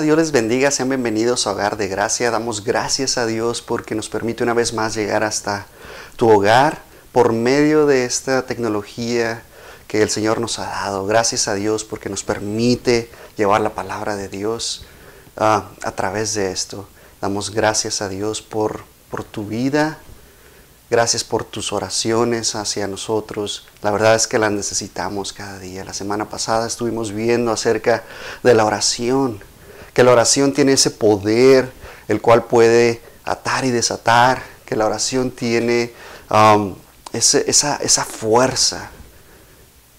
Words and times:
Dios 0.00 0.16
les 0.16 0.32
bendiga, 0.32 0.70
sean 0.70 0.88
bienvenidos 0.88 1.46
a 1.46 1.52
Hogar 1.52 1.76
de 1.76 1.86
Gracia. 1.86 2.30
Damos 2.30 2.64
gracias 2.64 3.18
a 3.18 3.26
Dios 3.26 3.60
porque 3.60 3.94
nos 3.94 4.08
permite 4.08 4.42
una 4.42 4.54
vez 4.54 4.72
más 4.72 4.94
llegar 4.94 5.22
hasta 5.24 5.66
tu 6.16 6.30
hogar 6.30 6.82
por 7.12 7.34
medio 7.34 7.84
de 7.84 8.06
esta 8.06 8.46
tecnología 8.46 9.42
que 9.88 10.00
el 10.00 10.08
Señor 10.08 10.40
nos 10.40 10.58
ha 10.58 10.64
dado. 10.64 11.04
Gracias 11.04 11.48
a 11.48 11.54
Dios 11.54 11.84
porque 11.84 12.08
nos 12.08 12.24
permite 12.24 13.10
llevar 13.36 13.60
la 13.60 13.74
palabra 13.74 14.16
de 14.16 14.28
Dios 14.28 14.86
ah, 15.36 15.68
a 15.82 15.92
través 15.92 16.32
de 16.32 16.50
esto. 16.50 16.88
Damos 17.20 17.50
gracias 17.50 18.00
a 18.00 18.08
Dios 18.08 18.40
por, 18.40 18.84
por 19.10 19.22
tu 19.22 19.44
vida, 19.44 19.98
Gracias 20.90 21.22
por 21.22 21.44
tus 21.44 21.72
oraciones 21.72 22.56
hacia 22.56 22.88
nosotros. 22.88 23.64
La 23.80 23.92
verdad 23.92 24.16
es 24.16 24.26
que 24.26 24.40
las 24.40 24.50
necesitamos 24.50 25.32
cada 25.32 25.60
día. 25.60 25.84
La 25.84 25.94
semana 25.94 26.28
pasada 26.28 26.66
estuvimos 26.66 27.12
viendo 27.12 27.52
acerca 27.52 28.02
de 28.42 28.54
la 28.54 28.64
oración, 28.64 29.40
que 29.92 30.04
la 30.04 30.12
oración 30.12 30.52
tiene 30.52 30.72
ese 30.72 30.90
poder, 30.90 31.70
el 32.08 32.20
cual 32.20 32.44
puede 32.44 33.00
atar 33.24 33.64
y 33.64 33.70
desatar, 33.70 34.42
que 34.64 34.76
la 34.76 34.86
oración 34.86 35.30
tiene 35.30 35.92
um, 36.30 36.74
esa, 37.12 37.76
esa 37.76 38.04
fuerza. 38.04 38.90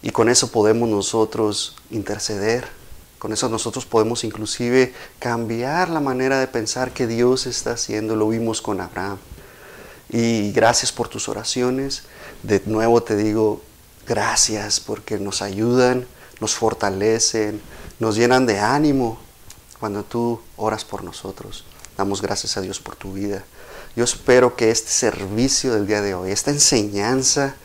Y 0.02 0.12
con 0.12 0.30
eso 0.30 0.52
podemos 0.52 0.90
nosotros 0.90 1.76
interceder. 1.90 2.68
Con 3.20 3.34
eso 3.34 3.50
nosotros 3.50 3.86
podemos 3.86 4.24
inclusive 4.24 4.94
cambiar 5.20 5.90
la 5.90 6.00
manera 6.00 6.40
de 6.40 6.48
pensar 6.48 6.92
que 6.92 7.06
Dios 7.06 7.46
está 7.46 7.74
haciendo. 7.74 8.16
Lo 8.16 8.30
vimos 8.30 8.62
con 8.62 8.82
Abraham. 8.82 9.18
Y 10.10 10.52
gracias 10.54 10.92
por 10.92 11.08
tus 11.08 11.30
oraciones. 11.30 12.04
De 12.44 12.62
nuevo 12.66 13.04
te 13.04 13.16
digo 13.16 13.62
gracias 14.08 14.80
porque 14.80 15.20
nos 15.20 15.42
ayudan, 15.42 16.08
nos 16.40 16.56
fortalecen, 16.56 17.62
nos 18.00 18.16
llenan 18.16 18.46
de 18.46 18.60
ánimo 18.60 19.20
cuando 19.82 20.04
tú 20.04 20.40
oras 20.58 20.86
por 20.86 21.04
nosotros. 21.04 21.66
Damos 21.98 22.22
gracias 22.22 22.56
a 22.56 22.62
Dios 22.62 22.80
por 22.80 22.96
tu 22.96 23.14
vida. 23.14 23.44
Yo 23.96 24.04
espero 24.04 24.56
que 24.56 24.72
este 24.72 24.92
servicio 24.92 25.74
del 25.74 25.88
día 25.88 26.02
de 26.02 26.14
hoy, 26.14 26.32
esta 26.32 26.52
enseñanza, 26.52 27.56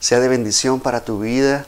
sea 0.00 0.18
de 0.20 0.28
bendición 0.28 0.80
para 0.80 1.04
tu 1.04 1.20
vida 1.20 1.66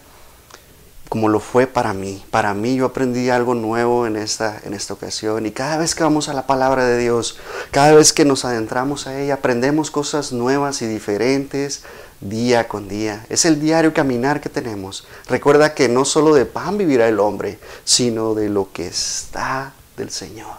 como 1.13 1.29
lo 1.29 1.41
fue 1.41 1.67
para 1.67 1.93
mí. 1.93 2.25
Para 2.31 2.55
mí 2.55 2.77
yo 2.77 2.87
aprendí 2.87 3.29
algo 3.29 3.55
nuevo 3.55 4.07
en 4.07 4.17
esta, 4.17 4.59
en 4.65 4.73
esta 4.73 4.95
ocasión 4.95 5.45
y 5.45 5.51
cada 5.51 5.77
vez 5.77 5.95
que 5.95 6.03
vamos 6.03 6.31
a 6.31 6.33
la 6.33 6.47
palabra 6.47 6.87
de 6.87 6.97
Dios, 6.97 7.39
cada 7.71 7.93
vez 7.93 8.15
que 8.15 8.25
nos 8.25 8.47
adentramos 8.47 9.07
a 9.07 9.21
ella, 9.21 9.35
aprendemos 9.35 9.91
cosas 9.91 10.33
nuevas 10.33 10.81
y 10.81 10.87
diferentes 10.87 11.83
día 12.23 12.67
con 12.67 12.89
día. 12.89 13.27
Es 13.29 13.45
el 13.45 13.61
diario 13.61 13.93
caminar 13.93 14.41
que 14.41 14.49
tenemos. 14.49 15.07
Recuerda 15.29 15.75
que 15.75 15.87
no 15.91 16.07
solo 16.07 16.35
de 16.35 16.47
pan 16.47 16.79
vivirá 16.79 17.07
el 17.09 17.21
hombre, 17.21 17.59
sino 17.85 18.33
de 18.35 18.49
lo 18.49 18.73
que 18.73 18.87
está 18.87 19.75
del 19.97 20.11
Señor. 20.11 20.57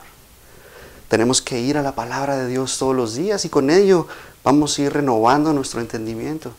Tenemos 1.08 1.42
que 1.42 1.60
ir 1.60 1.78
a 1.78 1.84
la 1.84 1.94
palabra 1.94 2.38
de 2.38 2.48
Dios 2.48 2.78
todos 2.78 2.96
los 2.96 3.16
días 3.16 3.46
y 3.46 3.50
con 3.50 3.70
ello 3.70 4.08
vamos 4.44 4.78
a 4.78 4.82
ir 4.82 4.94
renovando 4.94 5.54
nuestro 5.54 5.80
entendimiento. 5.80 6.52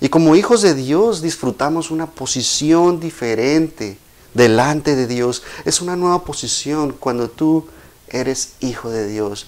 Y 0.00 0.08
como 0.08 0.34
hijos 0.34 0.62
de 0.62 0.74
Dios 0.74 1.20
disfrutamos 1.20 1.90
una 1.90 2.06
posición 2.06 3.00
diferente 3.00 3.98
delante 4.34 4.96
de 4.96 5.06
Dios. 5.06 5.42
Es 5.64 5.80
una 5.80 5.94
nueva 5.94 6.24
posición 6.24 6.96
cuando 6.98 7.28
tú 7.28 7.68
eres 8.08 8.54
hijo 8.60 8.90
de 8.90 9.06
Dios. 9.06 9.46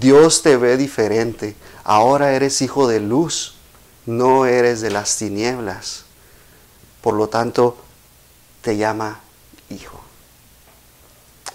Dios 0.00 0.42
te 0.42 0.56
ve 0.56 0.76
diferente. 0.76 1.56
Ahora 1.84 2.32
eres 2.32 2.62
hijo 2.62 2.88
de 2.88 3.00
luz, 3.00 3.54
no 4.04 4.46
eres 4.46 4.80
de 4.80 4.90
las 4.90 5.16
tinieblas. 5.16 6.04
Por 7.00 7.14
lo 7.14 7.28
tanto, 7.28 7.76
te 8.60 8.76
llama 8.76 9.20
hijo. 9.70 10.01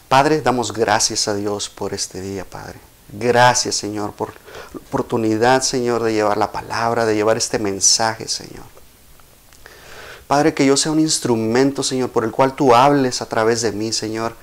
Padre, 0.07 0.41
damos 0.41 0.71
gracias 0.71 1.27
a 1.27 1.35
Dios 1.35 1.69
por 1.69 1.93
este 1.93 2.21
día, 2.21 2.45
Padre. 2.45 2.79
Gracias, 3.11 3.75
Señor, 3.75 4.13
por 4.13 4.29
la 4.73 4.79
oportunidad, 4.79 5.61
Señor, 5.61 6.03
de 6.03 6.13
llevar 6.13 6.37
la 6.37 6.51
palabra, 6.51 7.05
de 7.05 7.15
llevar 7.15 7.35
este 7.35 7.59
mensaje, 7.59 8.27
Señor. 8.27 8.63
Padre, 10.27 10.53
que 10.53 10.65
yo 10.65 10.77
sea 10.77 10.91
un 10.91 10.99
instrumento, 10.99 11.83
Señor, 11.83 12.09
por 12.09 12.23
el 12.23 12.31
cual 12.31 12.53
tú 12.53 12.73
hables 12.73 13.21
a 13.21 13.27
través 13.27 13.61
de 13.61 13.71
mí, 13.71 13.91
Señor. 13.91 14.35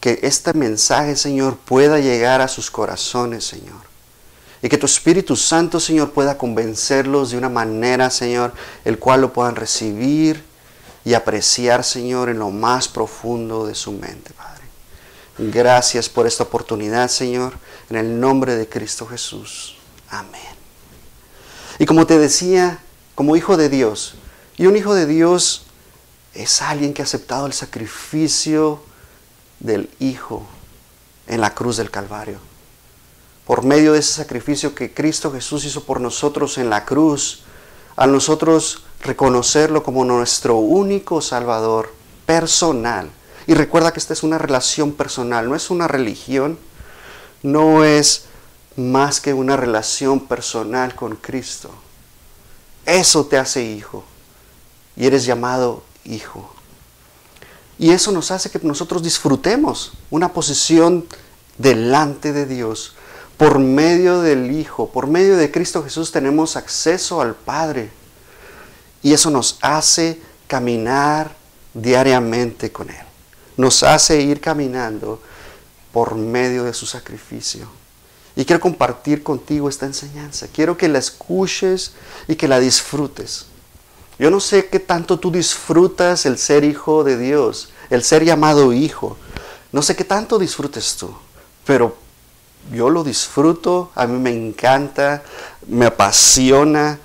Que 0.00 0.18
este 0.22 0.52
mensaje, 0.54 1.14
Señor, 1.16 1.56
pueda 1.56 1.98
llegar 1.98 2.40
a 2.40 2.48
sus 2.48 2.70
corazones, 2.70 3.44
Señor. 3.44 3.80
Y 4.62 4.68
que 4.68 4.78
tu 4.78 4.86
Espíritu 4.86 5.36
Santo, 5.36 5.80
Señor, 5.80 6.12
pueda 6.12 6.38
convencerlos 6.38 7.30
de 7.30 7.38
una 7.38 7.48
manera, 7.48 8.10
Señor, 8.10 8.52
el 8.84 8.98
cual 8.98 9.22
lo 9.22 9.32
puedan 9.32 9.56
recibir 9.56 10.44
y 11.04 11.14
apreciar, 11.14 11.82
Señor, 11.82 12.28
en 12.28 12.38
lo 12.38 12.50
más 12.50 12.88
profundo 12.88 13.66
de 13.66 13.74
su 13.74 13.92
mente, 13.92 14.32
Padre. 14.34 14.51
Gracias 15.38 16.08
por 16.08 16.26
esta 16.26 16.44
oportunidad, 16.44 17.08
Señor, 17.08 17.54
en 17.88 17.96
el 17.96 18.20
nombre 18.20 18.54
de 18.54 18.68
Cristo 18.68 19.06
Jesús. 19.06 19.76
Amén. 20.10 20.40
Y 21.78 21.86
como 21.86 22.06
te 22.06 22.18
decía, 22.18 22.80
como 23.14 23.36
hijo 23.36 23.56
de 23.56 23.68
Dios, 23.68 24.14
y 24.56 24.66
un 24.66 24.76
hijo 24.76 24.94
de 24.94 25.06
Dios 25.06 25.64
es 26.34 26.62
alguien 26.62 26.94
que 26.94 27.02
ha 27.02 27.04
aceptado 27.04 27.46
el 27.46 27.52
sacrificio 27.52 28.82
del 29.60 29.88
Hijo 29.98 30.46
en 31.26 31.40
la 31.40 31.54
cruz 31.54 31.76
del 31.76 31.90
Calvario. 31.90 32.38
Por 33.46 33.64
medio 33.64 33.92
de 33.92 34.00
ese 34.00 34.12
sacrificio 34.12 34.74
que 34.74 34.92
Cristo 34.92 35.32
Jesús 35.32 35.64
hizo 35.64 35.84
por 35.84 36.00
nosotros 36.00 36.58
en 36.58 36.70
la 36.70 36.84
cruz, 36.84 37.42
a 37.96 38.06
nosotros 38.06 38.84
reconocerlo 39.00 39.82
como 39.82 40.04
nuestro 40.04 40.56
único 40.56 41.20
Salvador 41.20 41.92
personal, 42.24 43.10
y 43.46 43.54
recuerda 43.54 43.92
que 43.92 43.98
esta 43.98 44.12
es 44.12 44.22
una 44.22 44.38
relación 44.38 44.92
personal, 44.92 45.48
no 45.48 45.56
es 45.56 45.70
una 45.70 45.88
religión, 45.88 46.58
no 47.42 47.84
es 47.84 48.26
más 48.76 49.20
que 49.20 49.34
una 49.34 49.56
relación 49.56 50.20
personal 50.20 50.94
con 50.94 51.16
Cristo. 51.16 51.70
Eso 52.86 53.26
te 53.26 53.38
hace 53.38 53.64
hijo 53.64 54.04
y 54.96 55.06
eres 55.06 55.24
llamado 55.24 55.82
hijo. 56.04 56.52
Y 57.78 57.90
eso 57.90 58.12
nos 58.12 58.30
hace 58.30 58.50
que 58.50 58.60
nosotros 58.62 59.02
disfrutemos 59.02 59.92
una 60.10 60.32
posición 60.32 61.06
delante 61.58 62.32
de 62.32 62.46
Dios. 62.46 62.94
Por 63.36 63.58
medio 63.58 64.20
del 64.20 64.52
Hijo, 64.52 64.90
por 64.90 65.08
medio 65.08 65.36
de 65.36 65.50
Cristo 65.50 65.82
Jesús 65.82 66.12
tenemos 66.12 66.54
acceso 66.54 67.20
al 67.20 67.34
Padre. 67.34 67.90
Y 69.02 69.14
eso 69.14 69.30
nos 69.30 69.58
hace 69.62 70.20
caminar 70.46 71.34
diariamente 71.74 72.70
con 72.70 72.90
Él 72.90 73.11
nos 73.62 73.84
hace 73.84 74.20
ir 74.20 74.40
caminando 74.40 75.20
por 75.92 76.16
medio 76.16 76.64
de 76.64 76.74
su 76.74 76.84
sacrificio. 76.84 77.68
Y 78.34 78.44
quiero 78.44 78.60
compartir 78.60 79.22
contigo 79.22 79.68
esta 79.68 79.86
enseñanza. 79.86 80.48
Quiero 80.52 80.76
que 80.76 80.88
la 80.88 80.98
escuches 80.98 81.92
y 82.26 82.34
que 82.34 82.48
la 82.48 82.58
disfrutes. 82.58 83.46
Yo 84.18 84.32
no 84.32 84.40
sé 84.40 84.66
qué 84.66 84.80
tanto 84.80 85.20
tú 85.20 85.30
disfrutas 85.30 86.26
el 86.26 86.38
ser 86.38 86.64
hijo 86.64 87.04
de 87.04 87.16
Dios, 87.16 87.68
el 87.88 88.02
ser 88.02 88.24
llamado 88.24 88.72
hijo. 88.72 89.16
No 89.70 89.80
sé 89.80 89.94
qué 89.94 90.02
tanto 90.02 90.40
disfrutes 90.40 90.96
tú, 90.96 91.14
pero 91.64 91.96
yo 92.72 92.90
lo 92.90 93.04
disfruto, 93.04 93.92
a 93.94 94.08
mí 94.08 94.18
me 94.18 94.30
encanta, 94.30 95.22
me 95.68 95.86
apasiona 95.86 96.98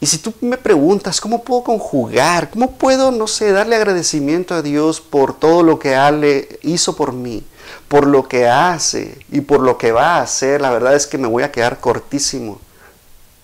y 0.00 0.06
si 0.06 0.16
tú 0.18 0.32
me 0.40 0.56
preguntas, 0.56 1.20
¿cómo 1.20 1.44
puedo 1.44 1.62
conjugar? 1.62 2.48
¿Cómo 2.48 2.72
puedo, 2.72 3.10
no 3.10 3.26
sé, 3.26 3.52
darle 3.52 3.76
agradecimiento 3.76 4.54
a 4.54 4.62
Dios 4.62 4.98
por 4.98 5.38
todo 5.38 5.62
lo 5.62 5.78
que 5.78 5.94
Ale 5.94 6.58
hizo 6.62 6.96
por 6.96 7.12
mí, 7.12 7.44
por 7.86 8.06
lo 8.06 8.26
que 8.26 8.48
hace 8.48 9.18
y 9.30 9.42
por 9.42 9.60
lo 9.60 9.76
que 9.76 9.92
va 9.92 10.16
a 10.16 10.22
hacer? 10.22 10.62
La 10.62 10.70
verdad 10.70 10.94
es 10.94 11.06
que 11.06 11.18
me 11.18 11.28
voy 11.28 11.42
a 11.42 11.52
quedar 11.52 11.80
cortísimo 11.80 12.58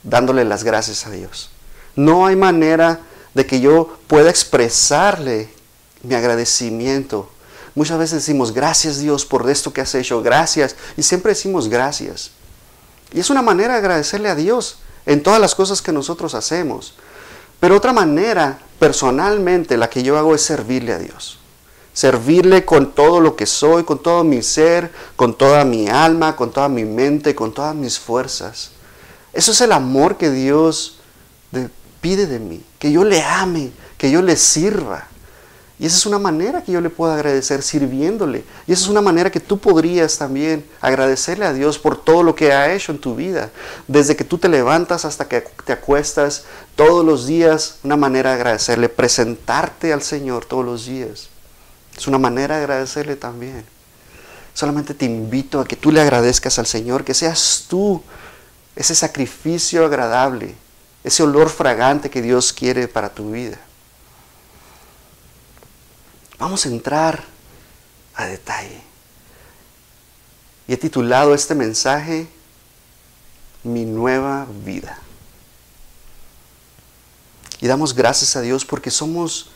dándole 0.03 0.47
las 0.47 0.65
gracias 0.65 1.07
a 1.07 1.11
Dios. 1.11 1.51
No 1.95 2.25
hay 2.25 2.37
manera 2.37 3.01
de 3.35 3.45
que 3.45 3.61
yo 3.61 3.99
pueda 4.07 4.31
expresarle 4.31 5.51
mi 6.03 6.15
agradecimiento. 6.15 7.29
Muchas 7.75 7.99
veces 7.99 8.25
decimos, 8.25 8.55
gracias 8.55 8.99
Dios 8.99 9.27
por 9.27 9.49
esto 9.51 9.75
que 9.75 9.83
has 9.83 9.95
hecho, 9.95 10.23
gracias. 10.23 10.75
Y 10.97 11.03
siempre 11.03 11.33
decimos 11.33 11.69
gracias. 11.69 12.31
Y 13.13 13.21
es 13.21 13.29
una 13.29 13.43
manera 13.43 13.75
de 13.75 13.81
agradecerle 13.81 14.31
a 14.31 14.35
Dios 14.35 14.79
en 15.07 15.23
todas 15.23 15.41
las 15.41 15.55
cosas 15.55 15.81
que 15.81 15.93
nosotros 15.93 16.35
hacemos. 16.35 16.95
Pero 17.61 17.77
otra 17.77 17.93
manera, 17.93 18.59
personalmente, 18.79 19.77
la 19.77 19.89
que 19.89 20.03
yo 20.03 20.19
hago 20.19 20.35
es 20.35 20.43
servirle 20.43 20.93
a 20.93 20.99
Dios. 20.99 21.39
Servirle 21.95 22.67
con 22.67 22.93
todo 22.93 23.21
lo 23.21 23.37
que 23.37 23.47
soy, 23.47 23.85
con 23.85 24.03
todo 24.03 24.23
mi 24.23 24.43
ser, 24.43 24.93
con 25.17 25.35
toda 25.35 25.65
mi 25.65 25.89
alma, 25.89 26.37
con 26.37 26.51
toda 26.51 26.69
mi 26.69 26.85
mente, 26.85 27.35
con 27.35 27.55
todas 27.55 27.75
mis 27.75 27.99
fuerzas. 27.99 28.73
Eso 29.33 29.53
es 29.53 29.61
el 29.63 29.73
amor 29.73 30.19
que 30.19 30.31
Dios 30.31 30.99
pide 32.01 32.27
de 32.27 32.39
mí, 32.39 32.63
que 32.79 32.93
yo 32.93 33.05
le 33.05 33.23
ame, 33.23 33.73
que 33.97 34.11
yo 34.11 34.21
le 34.21 34.37
sirva. 34.37 35.09
Y 35.79 35.85
esa 35.85 35.97
es 35.97 36.07
una 36.07 36.19
manera 36.19 36.63
que 36.63 36.73
yo 36.73 36.81
le 36.81 36.89
puedo 36.89 37.13
agradecer 37.13 37.63
sirviéndole. 37.63 38.45
Y 38.67 38.73
esa 38.73 38.85
es 38.85 38.89
una 38.89 39.03
manera 39.03 39.31
que 39.31 39.41
tú 39.41 39.59
podrías 39.59 40.17
también 40.17 40.65
agradecerle 40.81 41.45
a 41.45 41.53
Dios 41.53 41.79
por 41.79 42.03
todo 42.03 42.23
lo 42.23 42.35
que 42.35 42.53
ha 42.53 42.73
hecho 42.73 42.93
en 42.93 42.99
tu 42.99 43.15
vida. 43.15 43.51
Desde 43.87 44.17
que 44.17 44.25
tú 44.25 44.39
te 44.39 44.49
levantas 44.49 45.05
hasta 45.05 45.29
que 45.29 45.43
te 45.67 45.73
acuestas, 45.73 46.45
todos 46.77 47.05
los 47.05 47.27
días, 47.27 47.77
una 47.83 47.97
manera 47.97 48.31
de 48.31 48.37
agradecerle, 48.37 48.89
presentarte 48.89 49.93
al 49.93 50.03
Señor 50.03 50.47
todos 50.47 50.65
los 50.65 50.87
días. 50.87 51.29
Es 51.95 52.07
una 52.07 52.19
manera 52.19 52.57
de 52.57 52.63
agradecerle 52.63 53.17
también. 53.17 53.65
Solamente 54.55 54.95
te 54.95 55.05
invito 55.05 55.61
a 55.61 55.67
que 55.67 55.77
tú 55.77 55.93
le 55.93 56.01
agradezcas 56.01 56.59
al 56.59 56.67
Señor, 56.67 57.05
que 57.05 57.13
seas 57.13 57.67
tú 57.69 58.03
ese 58.75 58.95
sacrificio 58.95 59.85
agradable, 59.85 60.55
ese 61.05 61.23
olor 61.23 61.51
fragante 61.51 62.09
que 62.09 62.23
Dios 62.23 62.55
quiere 62.55 62.89
para 62.89 63.11
tu 63.11 63.33
vida. 63.33 63.59
Vamos 66.39 66.67
a 66.67 66.69
entrar 66.69 67.25
a 68.15 68.27
detalle. 68.27 68.81
Y 70.69 70.73
he 70.73 70.77
titulado 70.77 71.35
este 71.35 71.55
mensaje 71.55 72.29
Mi 73.63 73.85
nueva 73.85 74.47
vida. 74.65 74.99
Y 77.61 77.67
damos 77.67 77.95
gracias 77.95 78.37
a 78.37 78.43
Dios 78.43 78.65
porque 78.65 78.91
somos 78.91 79.51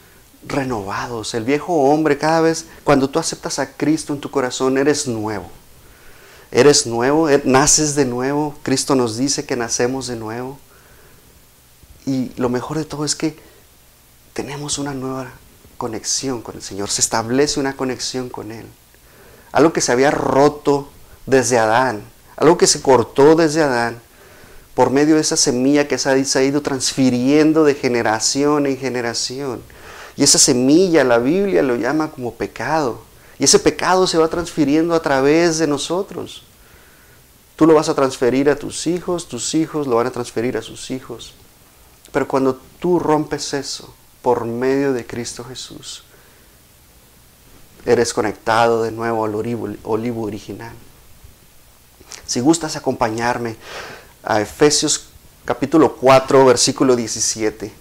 renovados. 0.46 1.34
El 1.34 1.44
viejo 1.44 1.74
hombre, 1.74 2.18
cada 2.18 2.40
vez, 2.40 2.66
cuando 2.82 3.10
tú 3.10 3.18
aceptas 3.18 3.58
a 3.58 3.72
Cristo 3.76 4.12
en 4.12 4.20
tu 4.20 4.30
corazón, 4.30 4.78
eres 4.78 5.06
nuevo. 5.06 5.50
Eres 6.50 6.86
nuevo, 6.86 7.28
eh, 7.28 7.42
naces 7.44 7.94
de 7.94 8.06
nuevo. 8.06 8.56
Cristo 8.62 8.94
nos 8.94 9.16
dice 9.16 9.44
que 9.44 9.56
nacemos 9.56 10.06
de 10.06 10.16
nuevo. 10.16 10.58
Y 12.06 12.32
lo 12.36 12.48
mejor 12.48 12.78
de 12.78 12.84
todo 12.84 13.04
es 13.04 13.14
que 13.14 13.38
tenemos 14.32 14.78
una 14.78 14.94
nueva 14.94 15.30
conexión 15.80 16.42
con 16.42 16.56
el 16.56 16.62
Señor. 16.62 16.90
Se 16.90 17.00
establece 17.00 17.58
una 17.58 17.74
conexión 17.74 18.28
con 18.28 18.52
Él. 18.52 18.66
Algo 19.50 19.72
que 19.72 19.80
se 19.80 19.90
había 19.90 20.10
roto 20.10 20.90
desde 21.24 21.58
Adán. 21.58 22.02
Algo 22.36 22.58
que 22.58 22.66
se 22.66 22.82
cortó 22.82 23.34
desde 23.34 23.62
Adán 23.62 23.98
por 24.74 24.90
medio 24.90 25.14
de 25.14 25.22
esa 25.22 25.38
semilla 25.38 25.88
que 25.88 25.96
se 25.96 26.38
ha 26.38 26.42
ido 26.42 26.60
transfiriendo 26.60 27.64
de 27.64 27.74
generación 27.74 28.66
en 28.66 28.76
generación. 28.76 29.62
Y 30.16 30.22
esa 30.22 30.38
semilla 30.38 31.02
la 31.02 31.18
Biblia 31.18 31.62
lo 31.62 31.76
llama 31.76 32.10
como 32.10 32.34
pecado. 32.34 33.00
Y 33.38 33.44
ese 33.44 33.58
pecado 33.58 34.06
se 34.06 34.18
va 34.18 34.28
transfiriendo 34.28 34.94
a 34.94 35.00
través 35.00 35.58
de 35.58 35.66
nosotros. 35.66 36.42
Tú 37.56 37.66
lo 37.66 37.72
vas 37.72 37.88
a 37.88 37.94
transferir 37.94 38.50
a 38.50 38.56
tus 38.56 38.86
hijos, 38.86 39.28
tus 39.28 39.54
hijos 39.54 39.86
lo 39.86 39.96
van 39.96 40.08
a 40.08 40.12
transferir 40.12 40.58
a 40.58 40.62
sus 40.62 40.90
hijos. 40.90 41.32
Pero 42.12 42.28
cuando 42.28 42.60
tú 42.78 42.98
rompes 42.98 43.54
eso 43.54 43.94
por 44.22 44.44
medio 44.44 44.92
de 44.92 45.06
Cristo 45.06 45.44
Jesús, 45.44 46.04
eres 47.84 48.12
conectado 48.12 48.82
de 48.82 48.90
nuevo 48.90 49.24
al 49.24 49.34
olivo, 49.34 50.22
original. 50.22 50.72
Si 52.26 52.40
gustas 52.40 52.76
acompañarme 52.76 53.56
a 54.22 54.40
Efesios 54.40 55.06
capítulo 55.44 55.96
4, 55.96 56.44
versículo 56.44 56.94
17 56.94 57.72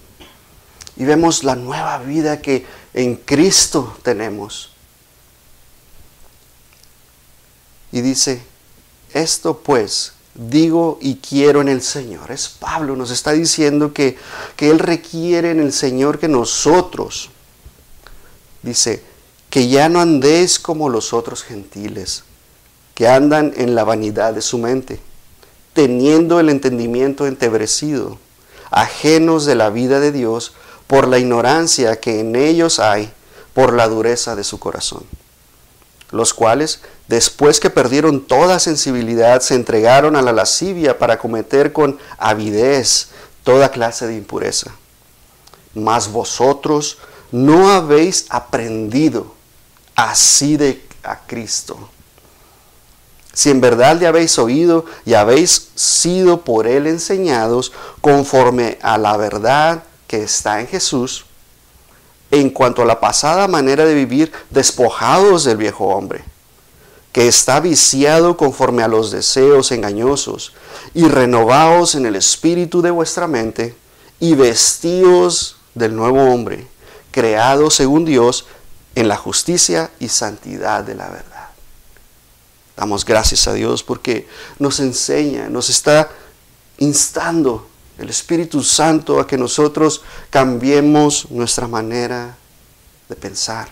y 0.96 1.04
vemos 1.04 1.44
la 1.44 1.54
nueva 1.56 1.98
vida 1.98 2.40
que 2.40 2.66
en 2.92 3.16
Cristo 3.16 3.96
tenemos. 4.02 4.70
Y 7.92 8.02
dice, 8.02 8.42
esto 9.12 9.58
pues 9.58 10.12
digo 10.34 10.98
y 11.00 11.16
quiero 11.16 11.60
en 11.60 11.68
el 11.68 11.82
Señor. 11.82 12.30
Es 12.30 12.48
Pablo, 12.48 12.96
nos 12.96 13.10
está 13.10 13.32
diciendo 13.32 13.92
que, 13.92 14.16
que 14.56 14.70
Él 14.70 14.78
requiere 14.78 15.50
en 15.50 15.60
el 15.60 15.72
Señor 15.72 16.18
que 16.18 16.28
nosotros, 16.28 17.30
dice, 18.62 19.02
que 19.48 19.68
ya 19.68 19.88
no 19.88 20.00
andéis 20.00 20.58
como 20.58 20.88
los 20.88 21.12
otros 21.12 21.42
gentiles, 21.42 22.22
que 22.94 23.08
andan 23.08 23.52
en 23.56 23.74
la 23.74 23.84
vanidad 23.84 24.32
de 24.32 24.42
su 24.42 24.58
mente, 24.58 25.00
teniendo 25.72 26.38
el 26.38 26.48
entendimiento 26.48 27.26
entebrecido, 27.26 28.18
ajenos 28.70 29.44
de 29.46 29.56
la 29.56 29.70
vida 29.70 29.98
de 30.00 30.12
Dios, 30.12 30.52
por 30.86 31.08
la 31.08 31.18
ignorancia 31.18 32.00
que 32.00 32.20
en 32.20 32.36
ellos 32.36 32.78
hay, 32.78 33.12
por 33.54 33.72
la 33.74 33.88
dureza 33.88 34.36
de 34.36 34.44
su 34.44 34.58
corazón. 34.58 35.04
Los 36.10 36.34
cuales, 36.34 36.80
después 37.08 37.60
que 37.60 37.70
perdieron 37.70 38.26
toda 38.26 38.58
sensibilidad, 38.58 39.40
se 39.40 39.54
entregaron 39.54 40.16
a 40.16 40.22
la 40.22 40.32
lascivia 40.32 40.98
para 40.98 41.18
cometer 41.18 41.72
con 41.72 41.98
avidez 42.18 43.10
toda 43.44 43.70
clase 43.70 44.06
de 44.06 44.16
impureza. 44.16 44.72
Mas 45.74 46.10
vosotros 46.10 46.98
no 47.30 47.70
habéis 47.70 48.26
aprendido 48.28 49.34
así 49.94 50.56
de 50.56 50.82
a 51.02 51.26
Cristo. 51.26 51.78
Si 53.32 53.50
en 53.50 53.60
verdad 53.60 53.96
le 53.98 54.06
habéis 54.06 54.38
oído 54.38 54.84
y 55.04 55.14
habéis 55.14 55.70
sido 55.74 56.42
por 56.42 56.66
él 56.66 56.86
enseñados 56.86 57.72
conforme 58.00 58.78
a 58.82 58.98
la 58.98 59.16
verdad 59.16 59.84
que 60.08 60.22
está 60.24 60.60
en 60.60 60.66
Jesús, 60.66 61.24
en 62.30 62.50
cuanto 62.50 62.82
a 62.82 62.86
la 62.86 63.00
pasada 63.00 63.48
manera 63.48 63.84
de 63.84 63.94
vivir 63.94 64.32
despojados 64.50 65.44
del 65.44 65.56
viejo 65.56 65.86
hombre, 65.86 66.24
que 67.12 67.26
está 67.26 67.60
viciado 67.60 68.36
conforme 68.36 68.82
a 68.82 68.88
los 68.88 69.10
deseos 69.10 69.72
engañosos, 69.72 70.52
y 70.94 71.08
renovados 71.08 71.94
en 71.94 72.06
el 72.06 72.16
espíritu 72.16 72.82
de 72.82 72.90
vuestra 72.90 73.26
mente, 73.26 73.74
y 74.20 74.34
vestidos 74.34 75.56
del 75.74 75.96
nuevo 75.96 76.22
hombre, 76.32 76.66
creado 77.10 77.70
según 77.70 78.04
Dios 78.04 78.46
en 78.94 79.08
la 79.08 79.16
justicia 79.16 79.90
y 79.98 80.08
santidad 80.08 80.84
de 80.84 80.94
la 80.94 81.08
verdad. 81.08 81.48
Damos 82.76 83.04
gracias 83.04 83.46
a 83.48 83.52
Dios 83.52 83.82
porque 83.82 84.28
nos 84.58 84.80
enseña, 84.80 85.48
nos 85.48 85.68
está 85.68 86.10
instando 86.78 87.69
el 88.00 88.08
Espíritu 88.08 88.62
Santo 88.62 89.20
a 89.20 89.26
que 89.26 89.36
nosotros 89.36 90.02
cambiemos 90.30 91.30
nuestra 91.30 91.68
manera 91.68 92.34
de 93.08 93.14
pensar. 93.14 93.68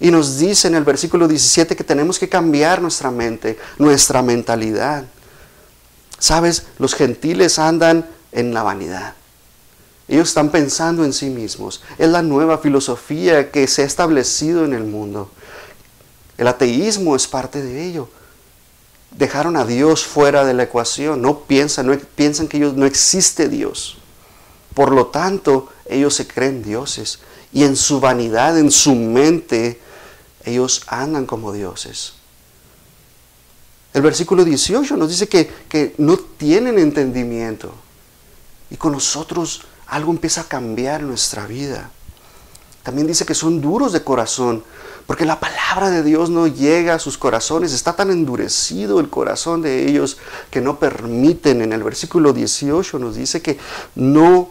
Y 0.00 0.10
nos 0.10 0.38
dice 0.38 0.66
en 0.66 0.74
el 0.74 0.82
versículo 0.82 1.28
17 1.28 1.76
que 1.76 1.84
tenemos 1.84 2.18
que 2.18 2.28
cambiar 2.28 2.82
nuestra 2.82 3.12
mente, 3.12 3.58
nuestra 3.78 4.22
mentalidad. 4.22 5.04
Sabes, 6.18 6.64
los 6.78 6.94
gentiles 6.94 7.60
andan 7.60 8.08
en 8.32 8.52
la 8.52 8.64
vanidad. 8.64 9.14
Ellos 10.08 10.28
están 10.28 10.50
pensando 10.50 11.04
en 11.04 11.12
sí 11.12 11.26
mismos. 11.26 11.82
Es 11.96 12.08
la 12.08 12.22
nueva 12.22 12.58
filosofía 12.58 13.52
que 13.52 13.68
se 13.68 13.82
ha 13.82 13.86
establecido 13.86 14.64
en 14.64 14.74
el 14.74 14.82
mundo. 14.82 15.30
El 16.36 16.48
ateísmo 16.48 17.14
es 17.14 17.28
parte 17.28 17.62
de 17.62 17.86
ello 17.86 18.08
dejaron 19.10 19.56
a 19.56 19.64
Dios 19.64 20.04
fuera 20.04 20.44
de 20.44 20.54
la 20.54 20.64
ecuación, 20.64 21.22
no 21.22 21.40
piensan, 21.40 22.00
piensan 22.14 22.48
que 22.48 22.58
ellos, 22.58 22.74
no 22.74 22.86
existe 22.86 23.48
Dios. 23.48 23.98
Por 24.74 24.92
lo 24.92 25.06
tanto, 25.06 25.68
ellos 25.86 26.14
se 26.14 26.26
creen 26.26 26.62
dioses 26.62 27.20
y 27.52 27.64
en 27.64 27.76
su 27.76 28.00
vanidad, 28.00 28.58
en 28.58 28.70
su 28.70 28.94
mente, 28.94 29.80
ellos 30.44 30.82
andan 30.86 31.26
como 31.26 31.52
dioses. 31.52 32.14
El 33.92 34.02
versículo 34.02 34.44
18 34.44 34.96
nos 34.96 35.08
dice 35.08 35.28
que, 35.28 35.50
que 35.68 35.94
no 35.98 36.16
tienen 36.16 36.78
entendimiento 36.78 37.74
y 38.70 38.76
con 38.76 38.92
nosotros 38.92 39.62
algo 39.88 40.12
empieza 40.12 40.42
a 40.42 40.44
cambiar 40.44 41.00
en 41.00 41.08
nuestra 41.08 41.46
vida. 41.46 41.90
También 42.84 43.08
dice 43.08 43.26
que 43.26 43.34
son 43.34 43.60
duros 43.60 43.92
de 43.92 44.04
corazón, 44.04 44.64
porque 45.10 45.24
la 45.26 45.40
palabra 45.40 45.90
de 45.90 46.04
Dios 46.04 46.30
no 46.30 46.46
llega 46.46 46.94
a 46.94 47.00
sus 47.00 47.18
corazones. 47.18 47.72
Está 47.72 47.96
tan 47.96 48.12
endurecido 48.12 49.00
el 49.00 49.10
corazón 49.10 49.60
de 49.60 49.88
ellos 49.88 50.18
que 50.52 50.60
no 50.60 50.78
permiten. 50.78 51.62
En 51.62 51.72
el 51.72 51.82
versículo 51.82 52.32
18 52.32 52.96
nos 53.00 53.16
dice 53.16 53.42
que 53.42 53.58
no 53.96 54.50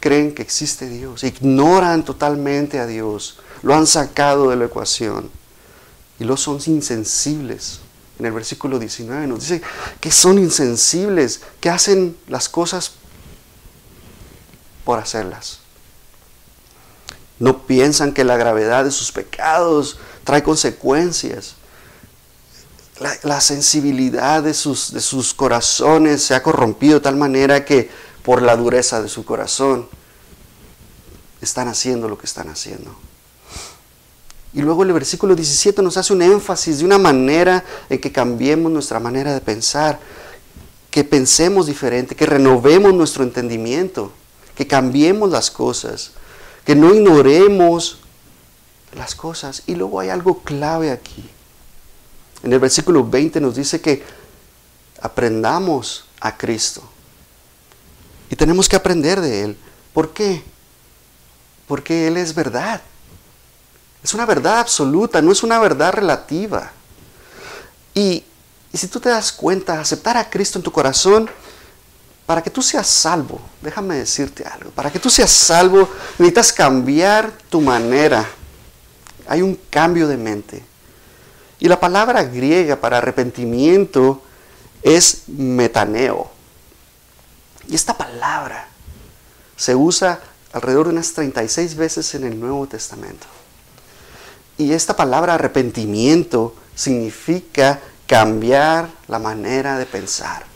creen 0.00 0.34
que 0.34 0.42
existe 0.42 0.88
Dios. 0.88 1.22
Ignoran 1.22 2.04
totalmente 2.04 2.80
a 2.80 2.86
Dios. 2.88 3.38
Lo 3.62 3.76
han 3.76 3.86
sacado 3.86 4.50
de 4.50 4.56
la 4.56 4.64
ecuación. 4.64 5.30
Y 6.18 6.24
lo 6.24 6.36
son 6.36 6.58
insensibles. 6.66 7.78
En 8.18 8.26
el 8.26 8.32
versículo 8.32 8.80
19 8.80 9.28
nos 9.28 9.42
dice 9.42 9.62
que 10.00 10.10
son 10.10 10.40
insensibles, 10.40 11.42
que 11.60 11.70
hacen 11.70 12.16
las 12.26 12.48
cosas 12.48 12.90
por 14.84 14.98
hacerlas. 14.98 15.60
No 17.38 17.66
piensan 17.66 18.12
que 18.12 18.24
la 18.24 18.36
gravedad 18.36 18.84
de 18.84 18.90
sus 18.90 19.12
pecados 19.12 19.98
trae 20.24 20.42
consecuencias. 20.42 21.54
La, 23.22 23.40
sensibilidad 23.42 24.42
de 24.42 24.54
sus, 24.54 24.92
de 24.92 25.00
sus 25.00 25.34
corazones 25.34 26.22
se 26.22 26.34
ha 26.34 26.42
corrompido 26.42 26.94
de 26.94 27.00
tal 27.00 27.16
manera 27.16 27.64
que 27.64 27.90
por 28.22 28.40
la 28.40 28.56
dureza 28.56 29.02
de 29.02 29.08
su 29.08 29.24
corazón 29.24 29.86
están 31.42 31.68
haciendo 31.68 32.08
lo 32.08 32.16
que 32.16 32.24
están 32.24 32.48
haciendo. 32.48 32.96
Y 34.54 34.62
luego 34.62 34.84
el 34.84 34.92
versículo 34.94 35.36
17 35.36 35.82
nos 35.82 35.98
hace 35.98 36.14
un 36.14 36.22
énfasis 36.22 36.78
de 36.78 36.86
una 36.86 36.96
manera 36.96 37.62
en 37.90 38.00
que 38.00 38.10
cambiemos 38.10 38.72
nuestra 38.72 38.98
manera 38.98 39.34
de 39.34 39.42
pensar, 39.42 40.00
que 40.90 41.04
pensemos 41.04 41.66
diferente, 41.66 42.16
que 42.16 42.24
renovemos 42.24 42.94
nuestro 42.94 43.22
entendimiento, 43.22 44.10
que 44.54 44.66
cambiemos 44.66 45.30
las 45.30 45.50
cosas 45.50 46.12
que 46.66 46.74
no 46.74 46.92
ignoremos 46.92 47.98
las 48.94 49.14
cosas. 49.14 49.62
Y 49.66 49.76
luego 49.76 50.00
hay 50.00 50.10
algo 50.10 50.40
clave 50.40 50.90
aquí. 50.90 51.30
En 52.42 52.52
el 52.52 52.58
versículo 52.58 53.08
20 53.08 53.40
nos 53.40 53.54
dice 53.54 53.80
que 53.80 54.04
aprendamos 55.00 56.04
a 56.20 56.36
Cristo. 56.36 56.82
Y 58.28 58.36
tenemos 58.36 58.68
que 58.68 58.76
aprender 58.76 59.20
de 59.20 59.44
Él. 59.44 59.58
¿Por 59.94 60.12
qué? 60.12 60.42
Porque 61.68 62.08
Él 62.08 62.16
es 62.16 62.34
verdad. 62.34 62.82
Es 64.02 64.12
una 64.12 64.26
verdad 64.26 64.58
absoluta, 64.58 65.22
no 65.22 65.30
es 65.30 65.44
una 65.44 65.60
verdad 65.60 65.92
relativa. 65.92 66.72
Y, 67.94 68.24
y 68.72 68.78
si 68.78 68.88
tú 68.88 68.98
te 68.98 69.08
das 69.08 69.32
cuenta, 69.32 69.80
aceptar 69.80 70.16
a 70.16 70.28
Cristo 70.28 70.58
en 70.58 70.64
tu 70.64 70.72
corazón, 70.72 71.30
para 72.26 72.42
que 72.42 72.50
tú 72.50 72.60
seas 72.60 72.88
salvo, 72.88 73.40
déjame 73.62 73.94
decirte 73.94 74.44
algo, 74.44 74.70
para 74.70 74.90
que 74.90 74.98
tú 74.98 75.08
seas 75.08 75.30
salvo 75.30 75.88
necesitas 76.18 76.52
cambiar 76.52 77.32
tu 77.48 77.60
manera. 77.60 78.28
Hay 79.28 79.42
un 79.42 79.58
cambio 79.70 80.08
de 80.08 80.16
mente. 80.16 80.64
Y 81.58 81.68
la 81.68 81.80
palabra 81.80 82.24
griega 82.24 82.76
para 82.76 82.98
arrepentimiento 82.98 84.22
es 84.82 85.22
metaneo. 85.28 86.30
Y 87.68 87.74
esta 87.74 87.96
palabra 87.96 88.68
se 89.56 89.74
usa 89.74 90.20
alrededor 90.52 90.86
de 90.86 90.92
unas 90.94 91.12
36 91.12 91.76
veces 91.76 92.14
en 92.14 92.24
el 92.24 92.38
Nuevo 92.38 92.66
Testamento. 92.66 93.26
Y 94.58 94.72
esta 94.72 94.96
palabra 94.96 95.34
arrepentimiento 95.34 96.54
significa 96.74 97.80
cambiar 98.06 98.88
la 99.08 99.18
manera 99.18 99.78
de 99.78 99.86
pensar. 99.86 100.55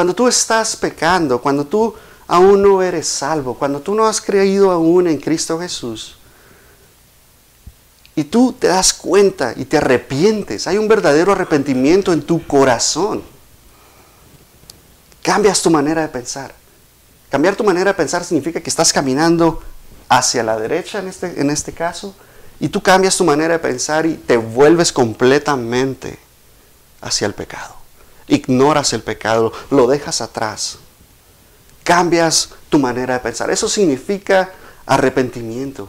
Cuando 0.00 0.14
tú 0.14 0.28
estás 0.28 0.76
pecando, 0.76 1.42
cuando 1.42 1.66
tú 1.66 1.94
aún 2.26 2.62
no 2.62 2.80
eres 2.80 3.06
salvo, 3.06 3.52
cuando 3.52 3.82
tú 3.82 3.94
no 3.94 4.06
has 4.06 4.18
creído 4.18 4.70
aún 4.70 5.06
en 5.06 5.18
Cristo 5.18 5.60
Jesús, 5.60 6.16
y 8.14 8.24
tú 8.24 8.54
te 8.58 8.68
das 8.68 8.94
cuenta 8.94 9.52
y 9.54 9.66
te 9.66 9.76
arrepientes, 9.76 10.66
hay 10.66 10.78
un 10.78 10.88
verdadero 10.88 11.32
arrepentimiento 11.32 12.14
en 12.14 12.22
tu 12.22 12.46
corazón, 12.46 13.22
cambias 15.20 15.60
tu 15.60 15.68
manera 15.68 16.00
de 16.00 16.08
pensar. 16.08 16.54
Cambiar 17.28 17.54
tu 17.54 17.62
manera 17.62 17.90
de 17.90 17.94
pensar 17.98 18.24
significa 18.24 18.62
que 18.62 18.70
estás 18.70 18.94
caminando 18.94 19.62
hacia 20.08 20.42
la 20.42 20.58
derecha 20.58 21.00
en 21.00 21.08
este, 21.08 21.38
en 21.38 21.50
este 21.50 21.74
caso, 21.74 22.14
y 22.58 22.70
tú 22.70 22.82
cambias 22.82 23.18
tu 23.18 23.24
manera 23.24 23.52
de 23.52 23.58
pensar 23.58 24.06
y 24.06 24.14
te 24.14 24.38
vuelves 24.38 24.92
completamente 24.94 26.18
hacia 27.02 27.26
el 27.26 27.34
pecado. 27.34 27.79
Ignoras 28.30 28.92
el 28.92 29.02
pecado, 29.02 29.52
lo 29.70 29.88
dejas 29.88 30.20
atrás. 30.20 30.78
Cambias 31.82 32.50
tu 32.68 32.78
manera 32.78 33.14
de 33.14 33.20
pensar. 33.20 33.50
Eso 33.50 33.68
significa 33.68 34.52
arrepentimiento. 34.86 35.88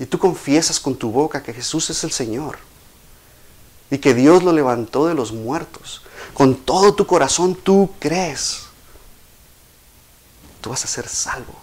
Y 0.00 0.06
tú 0.06 0.18
confiesas 0.18 0.80
con 0.80 0.96
tu 0.96 1.12
boca 1.12 1.42
que 1.42 1.54
Jesús 1.54 1.88
es 1.90 2.02
el 2.02 2.10
Señor. 2.10 2.58
Y 3.92 3.98
que 3.98 4.12
Dios 4.12 4.42
lo 4.42 4.52
levantó 4.52 5.06
de 5.06 5.14
los 5.14 5.32
muertos. 5.32 6.02
Con 6.34 6.56
todo 6.56 6.94
tu 6.94 7.06
corazón 7.06 7.54
tú 7.54 7.92
crees. 8.00 8.62
Tú 10.60 10.70
vas 10.70 10.84
a 10.84 10.88
ser 10.88 11.08
salvo. 11.08 11.54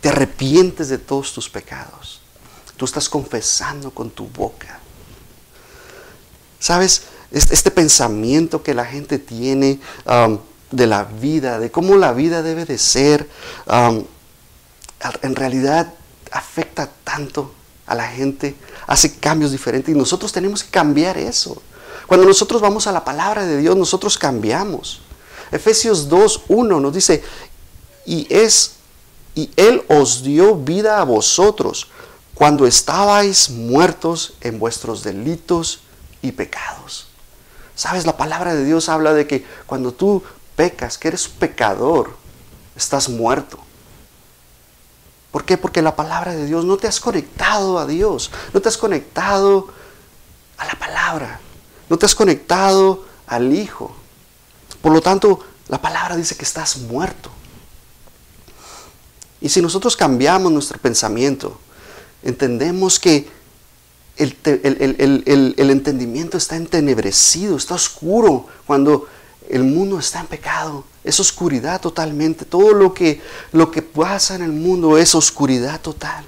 Te 0.00 0.10
arrepientes 0.10 0.88
de 0.88 0.98
todos 0.98 1.32
tus 1.32 1.50
pecados. 1.50 2.20
Tú 2.76 2.84
estás 2.84 3.08
confesando 3.08 3.90
con 3.90 4.10
tu 4.10 4.28
boca. 4.28 4.78
¿Sabes? 6.60 7.02
Este, 7.34 7.72
pensamiento 7.72 8.62
que 8.62 8.74
la 8.74 8.84
gente 8.84 9.18
tiene 9.18 9.80
um, 10.06 10.38
de 10.70 10.86
la 10.86 11.02
vida, 11.02 11.58
de 11.58 11.68
cómo 11.68 11.96
la 11.96 12.12
vida 12.12 12.42
debe 12.42 12.64
de 12.64 12.78
ser, 12.78 13.28
um, 13.66 14.04
en 15.20 15.34
realidad 15.34 15.92
afecta 16.30 16.88
tanto 17.02 17.52
a 17.86 17.96
la 17.96 18.06
gente, 18.06 18.54
hace 18.86 19.16
cambios 19.16 19.50
diferentes 19.50 19.92
y 19.92 19.98
nosotros 19.98 20.32
tenemos 20.32 20.62
que 20.62 20.70
cambiar 20.70 21.18
eso. 21.18 21.60
Cuando 22.06 22.24
nosotros 22.24 22.62
vamos 22.62 22.86
a 22.86 22.92
la 22.92 23.04
palabra 23.04 23.44
de 23.44 23.58
Dios, 23.58 23.76
nosotros 23.76 24.16
cambiamos. 24.16 25.00
Efesios 25.50 26.08
2, 26.08 26.42
1 26.46 26.80
nos 26.80 26.94
dice, 26.94 27.24
y 28.06 28.28
es, 28.30 28.74
y 29.34 29.50
Él 29.56 29.82
os 29.88 30.22
dio 30.22 30.54
vida 30.54 31.00
a 31.00 31.04
vosotros 31.04 31.88
cuando 32.32 32.64
estabais 32.64 33.50
muertos 33.50 34.34
en 34.40 34.60
vuestros 34.60 35.02
delitos 35.02 35.80
y 36.22 36.30
pecados. 36.30 37.08
Sabes, 37.74 38.06
la 38.06 38.16
palabra 38.16 38.54
de 38.54 38.64
Dios 38.64 38.88
habla 38.88 39.12
de 39.12 39.26
que 39.26 39.44
cuando 39.66 39.92
tú 39.92 40.22
pecas, 40.56 40.98
que 40.98 41.08
eres 41.08 41.28
pecador, 41.28 42.16
estás 42.76 43.08
muerto. 43.08 43.58
¿Por 45.30 45.44
qué? 45.44 45.58
Porque 45.58 45.82
la 45.82 45.96
palabra 45.96 46.32
de 46.34 46.46
Dios 46.46 46.64
no 46.64 46.76
te 46.76 46.86
has 46.86 47.00
conectado 47.00 47.78
a 47.78 47.86
Dios, 47.86 48.30
no 48.52 48.60
te 48.60 48.68
has 48.68 48.78
conectado 48.78 49.68
a 50.56 50.64
la 50.64 50.74
palabra, 50.78 51.40
no 51.88 51.98
te 51.98 52.06
has 52.06 52.14
conectado 52.14 53.04
al 53.26 53.52
Hijo. 53.52 53.94
Por 54.80 54.92
lo 54.92 55.00
tanto, 55.00 55.40
la 55.68 55.82
palabra 55.82 56.16
dice 56.16 56.36
que 56.36 56.44
estás 56.44 56.76
muerto. 56.76 57.30
Y 59.40 59.48
si 59.48 59.60
nosotros 59.60 59.96
cambiamos 59.96 60.52
nuestro 60.52 60.78
pensamiento, 60.78 61.58
entendemos 62.22 63.00
que 63.00 63.28
el, 64.16 65.54
el, 65.56 65.70
entendimiento 65.70 66.36
está 66.36 66.56
entenebrecido, 66.56 67.56
está 67.56 67.74
oscuro 67.74 68.46
cuando 68.66 69.08
el 69.48 69.64
mundo 69.64 69.98
está 69.98 70.20
en 70.20 70.26
pecado. 70.26 70.84
Es 71.02 71.20
oscuridad 71.20 71.80
totalmente. 71.80 72.44
Todo 72.44 72.72
lo 72.72 72.94
que, 72.94 73.20
lo 73.52 73.70
que 73.70 73.82
pasa 73.82 74.36
en 74.36 74.42
el 74.42 74.52
mundo 74.52 74.96
es 74.98 75.14
oscuridad 75.14 75.80
total. 75.80 76.24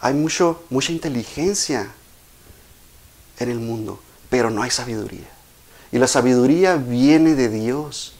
Hay 0.00 0.14
mucho, 0.14 0.62
mucha 0.68 0.92
inteligencia 0.92 1.90
en 3.38 3.50
el 3.50 3.58
mundo, 3.58 4.00
pero 4.28 4.50
no 4.50 4.62
hay 4.62 4.70
sabiduría. 4.70 5.28
Y 5.90 5.98
la 5.98 6.06
sabiduría 6.06 6.76
viene 6.76 7.34
de 7.34 7.48
Dios, 7.48 8.14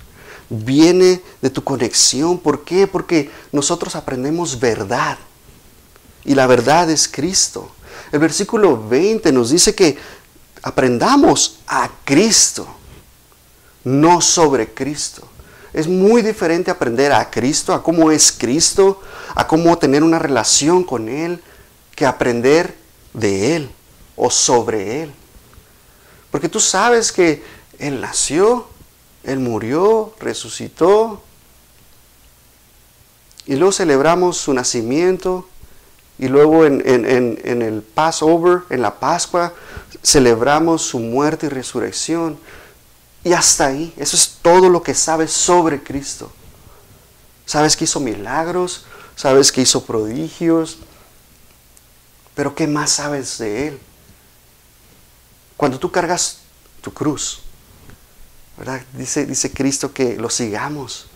viene 0.49 1.21
de 1.42 1.50
tu 1.50 1.62
conexión. 1.62 2.38
¿Por 2.38 2.64
qué? 2.64 2.87
Porque 2.87 3.30
nosotros 3.52 3.97
aprendemos 3.97 4.59
verdad. 4.59 5.18
Y 6.25 6.35
la 6.35 6.47
verdad 6.47 6.90
es 6.90 7.09
Cristo. 7.09 7.71
El 8.12 8.19
versículo 8.19 8.88
20 8.88 9.33
nos 9.33 9.50
dice 9.50 9.75
que 9.75 9.99
aprendamos 10.62 11.59
a 11.66 11.90
Cristo 12.04 12.66
no 13.85 14.21
sobre 14.21 14.73
Cristo. 14.73 15.28
Es 15.73 15.87
muy 15.87 16.23
diferente 16.23 16.71
aprender 16.71 17.12
a 17.12 17.31
Cristo, 17.31 17.75
a 17.75 17.83
cómo 17.83 18.11
es 18.11 18.33
Cristo, 18.33 19.00
a 19.35 19.47
cómo 19.47 19.76
tener 19.78 20.02
una 20.02 20.19
relación 20.19 20.85
con 20.85 21.09
Él, 21.09 21.43
que 21.95 22.07
aprender 22.07 22.76
de 23.12 23.57
Él 23.57 23.71
o 24.16 24.31
sobre 24.31 25.02
Él. 25.02 25.12
Porque 26.31 26.49
tú 26.49 26.61
sabes 26.61 27.12
que 27.12 27.43
Él 27.78 28.00
nació, 28.00 28.69
Él 29.25 29.40
murió, 29.40 30.14
resucitó, 30.21 31.23
y 33.47 33.57
luego 33.57 33.73
celebramos 33.73 34.38
su 34.38 34.54
nacimiento, 34.54 35.49
y 36.18 36.28
luego 36.28 36.64
en, 36.64 36.83
en 36.85 37.62
el 37.62 37.83
Passover, 37.83 38.62
en 38.71 38.83
la 38.83 38.99
Pascua, 38.99 39.52
celebramos 40.02 40.83
su 40.83 40.99
muerte 40.99 41.47
y 41.47 41.49
resurrección. 41.49 42.38
Y 43.25 43.33
hasta 43.33 43.66
ahí, 43.66 43.92
eso 43.97 44.16
es 44.16 44.38
todo 44.42 44.68
lo 44.68 44.83
que 44.83 44.94
sabes 44.94 45.33
sobre 45.33 45.83
Cristo. 45.83 46.30
Sabes 47.47 47.76
que 47.76 47.85
hizo 47.85 48.00
milagros, 48.00 48.85
sabes 49.16 49.50
que 49.50 49.62
hizo 49.62 49.85
prodigios, 49.85 50.78
pero 52.35 52.54
¿qué 52.54 52.66
más 52.66 52.90
sabes 52.90 53.38
de 53.38 53.68
Él? 53.68 53.80
Cuando 55.56 55.78
tú 55.78 55.90
cargas 55.90 56.38
tu 56.80 56.92
cruz. 56.92 57.40
Dice, 58.92 59.26
dice 59.26 59.52
Cristo 59.52 59.92
que 59.92 60.16
lo 60.16 60.30
sigamos. 60.30 61.06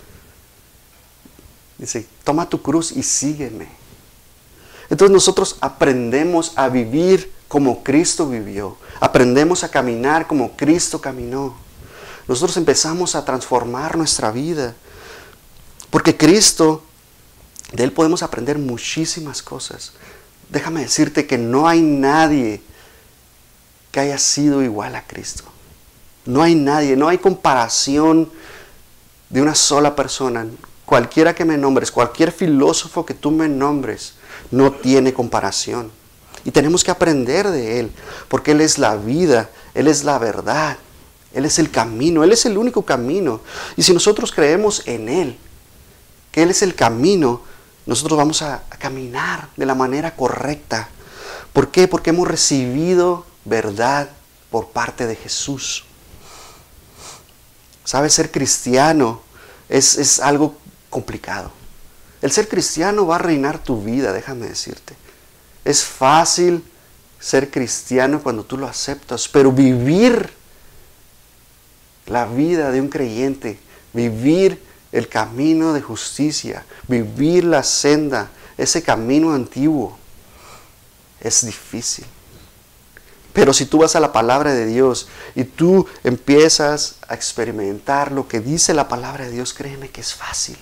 Dice, 1.76 2.06
toma 2.24 2.48
tu 2.48 2.60
cruz 2.60 2.92
y 2.92 3.02
sígueme. 3.02 3.68
Entonces 4.90 5.12
nosotros 5.12 5.56
aprendemos 5.60 6.52
a 6.56 6.68
vivir 6.68 7.32
como 7.48 7.82
Cristo 7.82 8.28
vivió. 8.28 8.76
Aprendemos 9.00 9.64
a 9.64 9.70
caminar 9.70 10.26
como 10.26 10.56
Cristo 10.56 11.00
caminó 11.00 11.54
nosotros 12.28 12.58
empezamos 12.58 13.14
a 13.14 13.24
transformar 13.24 13.96
nuestra 13.96 14.30
vida. 14.30 14.74
Porque 15.88 16.16
Cristo, 16.16 16.84
de 17.72 17.84
Él 17.84 17.92
podemos 17.92 18.22
aprender 18.22 18.58
muchísimas 18.58 19.42
cosas. 19.42 19.92
Déjame 20.50 20.82
decirte 20.82 21.26
que 21.26 21.38
no 21.38 21.66
hay 21.66 21.80
nadie 21.80 22.62
que 23.90 24.00
haya 24.00 24.18
sido 24.18 24.62
igual 24.62 24.94
a 24.94 25.06
Cristo. 25.06 25.44
No 26.26 26.42
hay 26.42 26.54
nadie, 26.54 26.96
no 26.96 27.08
hay 27.08 27.16
comparación 27.16 28.30
de 29.30 29.40
una 29.40 29.54
sola 29.54 29.96
persona. 29.96 30.46
Cualquiera 30.84 31.34
que 31.34 31.46
me 31.46 31.56
nombres, 31.56 31.90
cualquier 31.90 32.30
filósofo 32.30 33.06
que 33.06 33.14
tú 33.14 33.30
me 33.30 33.48
nombres, 33.48 34.14
no 34.50 34.72
tiene 34.72 35.12
comparación. 35.12 35.90
Y 36.44 36.50
tenemos 36.50 36.84
que 36.84 36.90
aprender 36.90 37.48
de 37.48 37.80
Él, 37.80 37.92
porque 38.28 38.52
Él 38.52 38.60
es 38.60 38.78
la 38.78 38.96
vida, 38.96 39.50
Él 39.74 39.88
es 39.88 40.04
la 40.04 40.18
verdad. 40.18 40.78
Él 41.34 41.44
es 41.44 41.58
el 41.58 41.70
camino, 41.70 42.24
Él 42.24 42.32
es 42.32 42.46
el 42.46 42.56
único 42.56 42.82
camino. 42.82 43.40
Y 43.76 43.82
si 43.82 43.92
nosotros 43.92 44.32
creemos 44.32 44.82
en 44.86 45.08
Él, 45.08 45.38
que 46.32 46.42
Él 46.42 46.50
es 46.50 46.62
el 46.62 46.74
camino, 46.74 47.42
nosotros 47.86 48.16
vamos 48.16 48.42
a, 48.42 48.62
caminar 48.78 49.48
de 49.56 49.66
la 49.66 49.74
manera 49.74 50.14
correcta. 50.14 50.88
¿Por 51.52 51.70
qué? 51.70 51.88
Porque 51.88 52.10
hemos 52.10 52.28
recibido 52.28 53.26
verdad 53.44 54.08
por 54.50 54.68
parte 54.68 55.06
de 55.06 55.16
Jesús. 55.16 55.84
¿Sabes? 57.84 58.14
Ser 58.14 58.30
cristiano 58.30 59.22
es, 59.68 59.98
es 59.98 60.20
algo 60.20 60.56
complicado. 60.90 61.50
El 62.20 62.32
ser 62.32 62.48
cristiano 62.48 63.06
va 63.06 63.16
a 63.16 63.20
reinar 63.20 63.62
tu 63.62 63.82
vida, 63.82 64.12
déjame 64.12 64.48
decirte. 64.48 64.96
Es 65.64 65.84
fácil 65.84 66.64
ser 67.20 67.50
cristiano 67.50 68.22
cuando 68.22 68.44
tú 68.44 68.56
lo 68.56 68.66
aceptas, 68.66 69.28
pero 69.28 69.52
vivir 69.52 70.30
la 72.06 72.26
vida 72.26 72.70
de 72.70 72.80
un 72.80 72.88
creyente, 72.88 73.58
vivir 73.92 74.62
el 74.92 75.08
camino 75.08 75.72
de 75.72 75.82
justicia, 75.82 76.64
vivir 76.86 77.44
la 77.44 77.62
senda, 77.62 78.30
ese 78.56 78.82
camino 78.82 79.32
antiguo, 79.32 79.98
es 81.20 81.44
difícil. 81.44 82.06
Pero 83.32 83.52
si 83.52 83.66
tú 83.66 83.78
vas 83.78 83.94
a 83.94 84.00
la 84.00 84.12
palabra 84.12 84.52
de 84.52 84.66
Dios 84.66 85.08
y 85.36 85.44
tú 85.44 85.86
empiezas 86.02 86.96
a 87.06 87.14
experimentar 87.14 88.10
lo 88.10 88.26
que 88.26 88.40
dice 88.40 88.74
la 88.74 88.88
palabra 88.88 89.26
de 89.26 89.30
Dios, 89.30 89.54
créeme 89.54 89.90
que 89.90 90.00
es 90.00 90.14
fácil. 90.14 90.58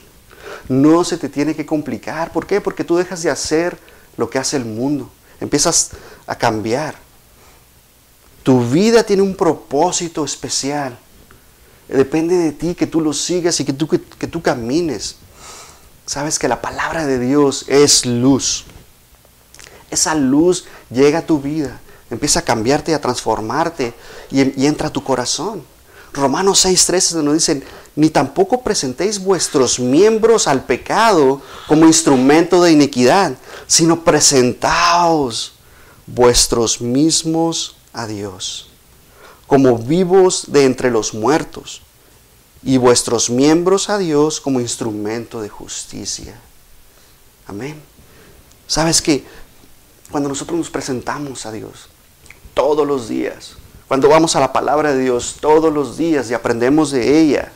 No 0.68 1.04
se 1.04 1.18
te 1.18 1.28
tiene 1.28 1.54
que 1.54 1.66
complicar. 1.66 2.32
¿Por 2.32 2.46
qué? 2.46 2.60
Porque 2.60 2.84
tú 2.84 2.96
dejas 2.96 3.22
de 3.22 3.30
hacer 3.30 3.78
lo 4.16 4.30
que 4.30 4.38
hace 4.38 4.56
el 4.56 4.64
mundo. 4.64 5.10
Empiezas 5.40 5.90
a 6.26 6.36
cambiar. 6.36 6.96
Tu 8.42 8.60
vida 8.68 9.02
tiene 9.02 9.22
un 9.22 9.34
propósito 9.34 10.25
especial. 10.25 10.98
Depende 11.88 12.36
de 12.36 12.52
ti 12.52 12.75
que 12.75 12.86
tú 12.86 13.00
lo 13.00 13.12
sigas 13.12 13.58
y 13.60 13.64
que 13.64 13.72
tú, 13.72 13.88
que, 13.88 13.98
tú 13.98 14.42
camines. 14.42 15.16
Sabes 16.04 16.38
que 16.38 16.48
la 16.48 16.62
palabra 16.62 17.06
de 17.06 17.18
Dios 17.18 17.64
es 17.68 18.06
luz. 18.06 18.64
Esa 19.90 20.14
luz 20.14 20.66
llega 20.90 21.20
a 21.20 21.26
tu 21.26 21.40
vida, 21.40 21.80
empieza 22.10 22.40
a 22.40 22.42
cambiarte, 22.42 22.94
a 22.94 23.00
transformarte 23.00 23.94
y, 24.30 24.60
y 24.60 24.66
entra 24.66 24.88
a 24.88 24.92
tu 24.92 25.02
corazón. 25.04 25.64
Romanos 26.16 26.64
6:13 26.64 27.23
nos 27.23 27.35
dicen, 27.35 27.64
ni 27.94 28.11
tampoco 28.11 28.62
presentéis 28.62 29.18
vuestros 29.18 29.78
miembros 29.78 30.49
al 30.49 30.64
pecado 30.64 31.42
como 31.68 31.87
instrumento 31.87 32.62
de 32.62 32.73
iniquidad, 32.73 33.35
sino 33.66 34.02
presentaos 34.04 35.52
vuestros 36.06 36.80
mismos 36.80 37.76
a 37.92 38.06
Dios 38.06 38.70
como 39.46 39.78
vivos 39.78 40.46
de 40.49 40.64
entre 40.64 40.90
los 40.90 41.14
muertos, 41.14 41.82
y 42.62 42.78
vuestros 42.78 43.30
miembros 43.30 43.88
a 43.88 43.99
Dios 43.99 44.40
como 44.40 44.61
instrumento 44.61 45.40
de 45.40 45.49
justicia. 45.49 46.37
Amén. 47.46 47.80
¿Sabes 48.66 49.00
que 49.00 49.25
Cuando 50.11 50.28
nosotros 50.28 50.56
nos 50.56 50.70
presentamos 50.70 51.46
a 51.46 51.52
Dios 51.52 51.88
todos 52.54 52.87
los 52.87 53.08
días, 53.08 53.56
cuando 53.88 54.08
vamos 54.08 54.36
a 54.36 54.40
la 54.40 54.52
palabra 54.52 54.92
de 54.92 55.02
Dios 55.02 55.36
todos 55.40 55.72
los 55.72 55.96
días 55.96 56.30
y 56.30 56.34
aprendemos 56.34 56.90
de 56.90 57.20
ella, 57.20 57.52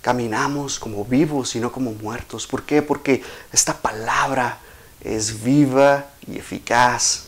caminamos 0.00 0.78
como 0.78 1.04
vivos 1.04 1.54
y 1.56 1.60
no 1.60 1.72
como 1.72 1.92
muertos. 1.92 2.46
¿Por 2.46 2.64
qué? 2.64 2.82
Porque 2.82 3.22
esta 3.52 3.74
palabra 3.74 4.58
es 5.00 5.42
viva 5.42 6.06
y 6.26 6.38
eficaz 6.38 7.26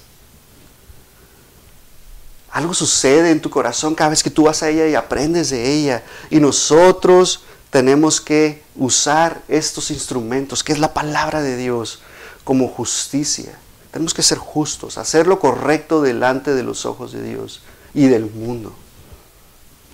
algo 2.55 2.73
sucede 2.73 3.33
en 3.33 3.41
tu 3.41 3.51
corazón 3.51 3.97
cada 3.97 4.11
vez 4.11 4.23
que 4.23 4.31
tú 4.31 4.45
vas 4.45 4.63
a 4.63 4.69
ella 4.69 4.87
y 4.87 4.95
aprendes 4.95 5.51
de 5.51 5.73
ella. 5.73 6.05
Y 6.31 6.39
nosotros 6.39 7.43
tenemos 7.69 8.21
que 8.21 8.63
usar 8.77 9.43
estos 9.49 9.91
instrumentos, 9.91 10.63
que 10.63 10.73
es 10.73 10.79
la 10.79 10.95
palabra 10.95 11.43
de 11.43 11.57
Dios, 11.57 12.01
como 12.45 12.69
justicia. 12.69 13.59
Tenemos 13.95 14.13
que 14.13 14.25
ser 14.25 14.39
justos, 14.39 14.99
hacer 14.99 15.29
lo 15.29 15.39
correcto 15.39 16.03
delante 16.03 16.53
de 16.53 16.65
los 16.65 16.85
ojos 16.85 17.13
de 17.13 17.23
Dios 17.23 17.63
y 17.95 18.09
del 18.09 18.27
mundo. 18.27 18.75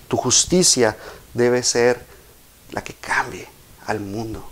Tu 0.09 0.17
justicia 0.17 0.97
debe 1.35 1.63
ser 1.63 2.07
la 2.71 2.83
que 2.83 2.95
cambie 2.95 3.47
al 3.85 4.01
mundo. 4.01 4.43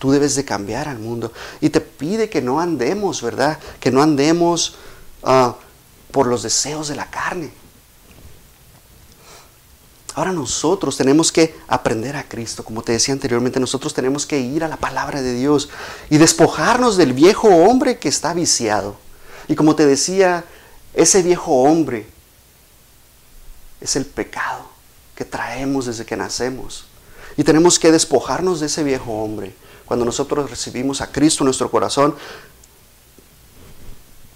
Tú 0.00 0.10
debes 0.10 0.34
de 0.34 0.44
cambiar 0.44 0.88
al 0.88 0.98
mundo. 0.98 1.32
Y 1.60 1.70
te 1.70 1.80
pide 1.80 2.28
que 2.28 2.42
no 2.42 2.60
andemos, 2.60 3.22
¿verdad? 3.22 3.60
Que 3.78 3.92
no 3.92 4.02
andemos... 4.02 4.74
Uh, 5.22 5.52
por 6.12 6.26
los 6.26 6.44
deseos 6.44 6.86
de 6.86 6.94
la 6.94 7.10
carne. 7.10 7.50
Ahora 10.14 10.32
nosotros 10.32 10.96
tenemos 10.96 11.32
que 11.32 11.58
aprender 11.68 12.16
a 12.16 12.28
Cristo, 12.28 12.64
como 12.64 12.82
te 12.82 12.92
decía 12.92 13.14
anteriormente, 13.14 13.58
nosotros 13.58 13.94
tenemos 13.94 14.26
que 14.26 14.38
ir 14.38 14.62
a 14.62 14.68
la 14.68 14.76
palabra 14.76 15.22
de 15.22 15.34
Dios 15.34 15.70
y 16.10 16.18
despojarnos 16.18 16.96
del 16.96 17.12
viejo 17.12 17.48
hombre 17.48 17.98
que 17.98 18.08
está 18.08 18.34
viciado. 18.34 18.96
Y 19.48 19.54
como 19.54 19.74
te 19.74 19.86
decía, 19.86 20.44
ese 20.94 21.22
viejo 21.22 21.62
hombre 21.62 22.06
es 23.80 23.96
el 23.96 24.04
pecado 24.04 24.68
que 25.14 25.24
traemos 25.24 25.86
desde 25.86 26.04
que 26.04 26.16
nacemos. 26.16 26.84
Y 27.36 27.44
tenemos 27.44 27.78
que 27.78 27.90
despojarnos 27.90 28.60
de 28.60 28.66
ese 28.66 28.84
viejo 28.84 29.10
hombre. 29.22 29.54
Cuando 29.86 30.04
nosotros 30.04 30.50
recibimos 30.50 31.00
a 31.00 31.10
Cristo 31.10 31.42
en 31.42 31.46
nuestro 31.46 31.70
corazón, 31.70 32.14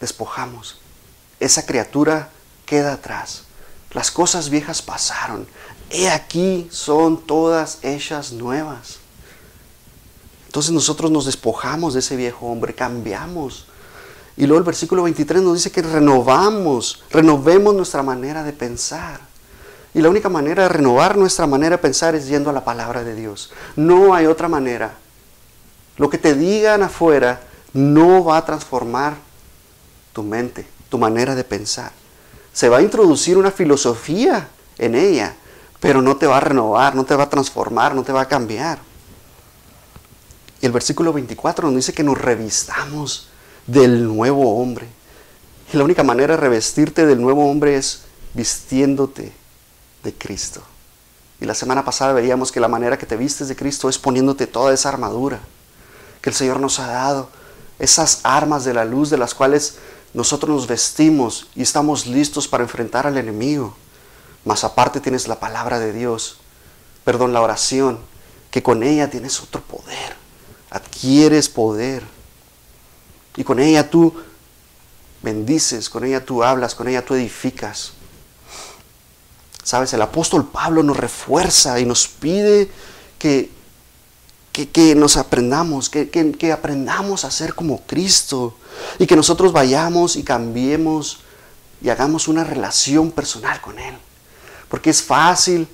despojamos 0.01 0.79
esa 1.41 1.67
criatura 1.67 2.31
queda 2.65 2.95
atrás. 2.95 3.46
Las 3.93 4.11
cosas 4.11 4.51
viejas 4.51 4.83
pasaron. 4.83 5.47
He 5.91 6.11
aquí 6.11 6.69
son 6.71 7.27
todas 7.27 7.79
hechas 7.83 8.33
nuevas. 8.33 8.99
Entonces 10.47 10.73
nosotros 10.73 11.11
nos 11.11 11.27
despojamos 11.27 11.95
de 11.95 12.01
ese 12.01 12.17
viejo 12.17 12.47
hombre, 12.47 12.75
cambiamos. 12.75 13.67
Y 14.37 14.47
luego 14.47 14.59
el 14.59 14.65
versículo 14.65 15.05
23 15.05 15.43
nos 15.43 15.55
dice 15.55 15.71
que 15.71 15.83
renovamos, 15.83 17.03
renovemos 17.11 17.75
nuestra 17.75 18.03
manera 18.03 18.43
de 18.43 18.53
pensar. 18.53 19.21
Y 19.95 20.01
la 20.01 20.11
única 20.11 20.29
manera 20.29 20.65
de 20.65 20.69
renovar 20.69 21.17
nuestra 21.17 21.47
manera 21.47 21.77
de 21.77 21.83
pensar 21.83 22.15
es 22.15 22.29
yendo 22.29 22.51
a 22.51 22.53
la 22.53 22.65
palabra 22.65 23.03
de 23.03 23.15
Dios. 23.15 23.51
No 23.77 24.15
hay 24.15 24.27
otra 24.27 24.49
manera. 24.49 24.95
Lo 25.97 26.11
que 26.11 26.19
te 26.19 26.35
digan 26.35 26.83
afuera 26.83 27.41
no 27.73 28.25
va 28.25 28.39
a 28.39 28.45
transformar 28.45 29.15
tu 30.13 30.23
mente 30.23 30.67
tu 30.89 30.99
manera 30.99 31.35
de 31.35 31.45
pensar. 31.45 31.93
Se 32.57 32.71
va 32.71 32.79
a 32.79 32.83
introducir 32.83 33.37
una 33.37 33.51
filosofía 33.51 34.49
en 34.79 34.95
ella, 34.95 35.37
pero 35.79 36.01
no 36.01 36.17
te 36.17 36.27
va 36.27 36.39
a 36.39 36.41
renovar, 36.41 36.95
no 36.95 37.05
te 37.05 37.15
va 37.15 37.25
a 37.25 37.29
transformar, 37.29 37.95
no 37.95 38.03
te 38.03 38.13
va 38.13 38.23
a 38.23 38.29
cambiar. 38.29 38.79
Y 40.63 40.65
el 40.65 40.73
versículo 40.73 41.13
24 41.13 41.67
nos 41.67 41.77
dice 41.77 41.93
que 41.93 42.03
nos 42.03 42.17
revistamos 42.17 43.29
del 43.67 44.07
nuevo 44.07 44.59
hombre. 44.59 44.87
Y 45.71 45.77
la 45.77 45.85
única 45.85 46.03
manera 46.03 46.35
de 46.35 46.41
revestirte 46.41 47.05
del 47.05 47.21
nuevo 47.21 47.47
hombre 47.47 47.77
es 47.77 48.05
vistiéndote 48.33 49.35
de 50.03 50.15
Cristo. 50.15 50.63
Y 51.43 51.45
la 51.45 51.55
semana 51.55 51.85
pasada 51.85 52.15
veíamos 52.15 52.53
que 52.53 52.61
la 52.61 52.69
manera 52.69 52.97
que 52.97 53.05
te 53.05 53.19
vistes 53.19 53.49
de 53.49 53.57
Cristo 53.57 53.91
es 53.91 53.99
poniéndote 53.99 54.47
toda 54.47 54.73
esa 54.73 54.89
armadura 54.89 55.41
que 56.23 56.31
el 56.31 56.35
Señor 56.35 56.59
nos 56.59 56.79
ha 56.79 56.87
dado, 56.87 57.29
esas 57.79 58.21
armas 58.23 58.65
de 58.65 58.73
la 58.73 58.87
luz 58.87 59.11
de 59.11 59.19
las 59.19 59.35
cuales 59.35 59.77
nosotros 60.17 60.57
nos 60.57 60.67
vestimos 60.67 61.47
y 61.55 61.61
estamos 61.61 62.07
listos 62.07 62.49
para 62.49 62.65
enfrentar 62.65 63.07
al 63.07 63.19
enemigo. 63.19 63.77
Más 64.47 64.65
aparte 64.65 64.99
tienes 64.99 65.29
la 65.29 65.39
palabra 65.39 65.79
de 65.79 65.93
Dios, 65.93 66.39
perdón, 67.05 67.35
la 67.35 67.43
oración, 67.43 67.99
que 68.51 68.63
con 68.63 68.83
ella 68.83 69.11
tienes 69.11 69.43
otro 69.43 69.61
poder, 69.61 70.17
adquieres 70.71 71.51
poder. 71.51 72.03
Y 73.37 73.45
con 73.45 73.59
ella 73.59 73.91
tú 73.91 74.15
bendices, 75.21 75.91
con 75.91 76.03
ella 76.03 76.25
tú 76.25 76.43
hablas, 76.43 76.75
con 76.75 76.89
ella 76.89 77.05
tú 77.05 77.13
edificas. 77.13 77.93
Sabes, 79.63 79.93
el 79.93 80.01
apóstol 80.01 80.49
Pablo 80.49 80.83
nos 80.83 80.97
refuerza 80.97 81.79
y 81.79 81.85
nos 81.85 82.09
pide 82.09 82.71
que 83.19 83.51
que, 84.65 84.95
nos 84.95 85.19
aprendamos, 85.19 85.91
que, 85.91 86.09
que, 86.09 86.53
aprendamos 86.53 87.27
a 87.27 87.31
ser 87.31 87.55
como 87.55 87.83
Cristo 87.83 88.57
y 88.99 89.07
que 89.07 89.15
nosotros 89.15 89.53
vayamos 89.53 90.17
y 90.17 90.23
cambiemos 90.23 91.19
y 91.83 91.91
hagamos 91.91 92.27
una 92.27 92.43
relación 92.43 93.11
personal 93.11 93.61
con 93.61 93.79
Él. 93.79 93.95
Porque 94.71 94.89
es 94.89 95.03
fácil 95.03 95.69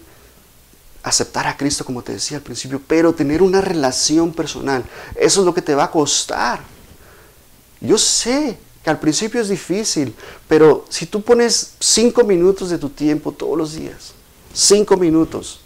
aceptar 1.05 1.47
a 1.47 1.57
Cristo, 1.57 1.85
como 1.85 2.03
te 2.03 2.13
decía 2.13 2.39
al 2.39 2.43
principio, 2.43 2.81
pero 2.85 3.15
tener 3.15 3.41
una 3.41 3.61
relación 3.61 4.33
personal, 4.33 4.85
eso 5.15 5.41
es 5.41 5.47
lo 5.47 5.55
que 5.55 5.63
te 5.63 5.77
va 5.77 5.85
a 5.85 5.91
costar. 5.91 6.61
Yo 7.81 7.99
sé 7.99 8.59
que 8.83 8.91
al 8.91 8.99
principio 8.99 9.41
es 9.41 9.49
difícil, 9.49 10.15
pero 10.49 10.85
si 10.89 11.07
tú 11.07 11.23
pones 11.23 11.75
cinco 11.79 12.25
minutos 12.25 12.71
de 12.71 12.79
tu 12.79 12.89
tiempo 12.89 13.31
todos 13.31 13.57
los 13.57 13.75
días, 13.75 14.13
cinco 14.53 14.97
minutos, 14.97 15.62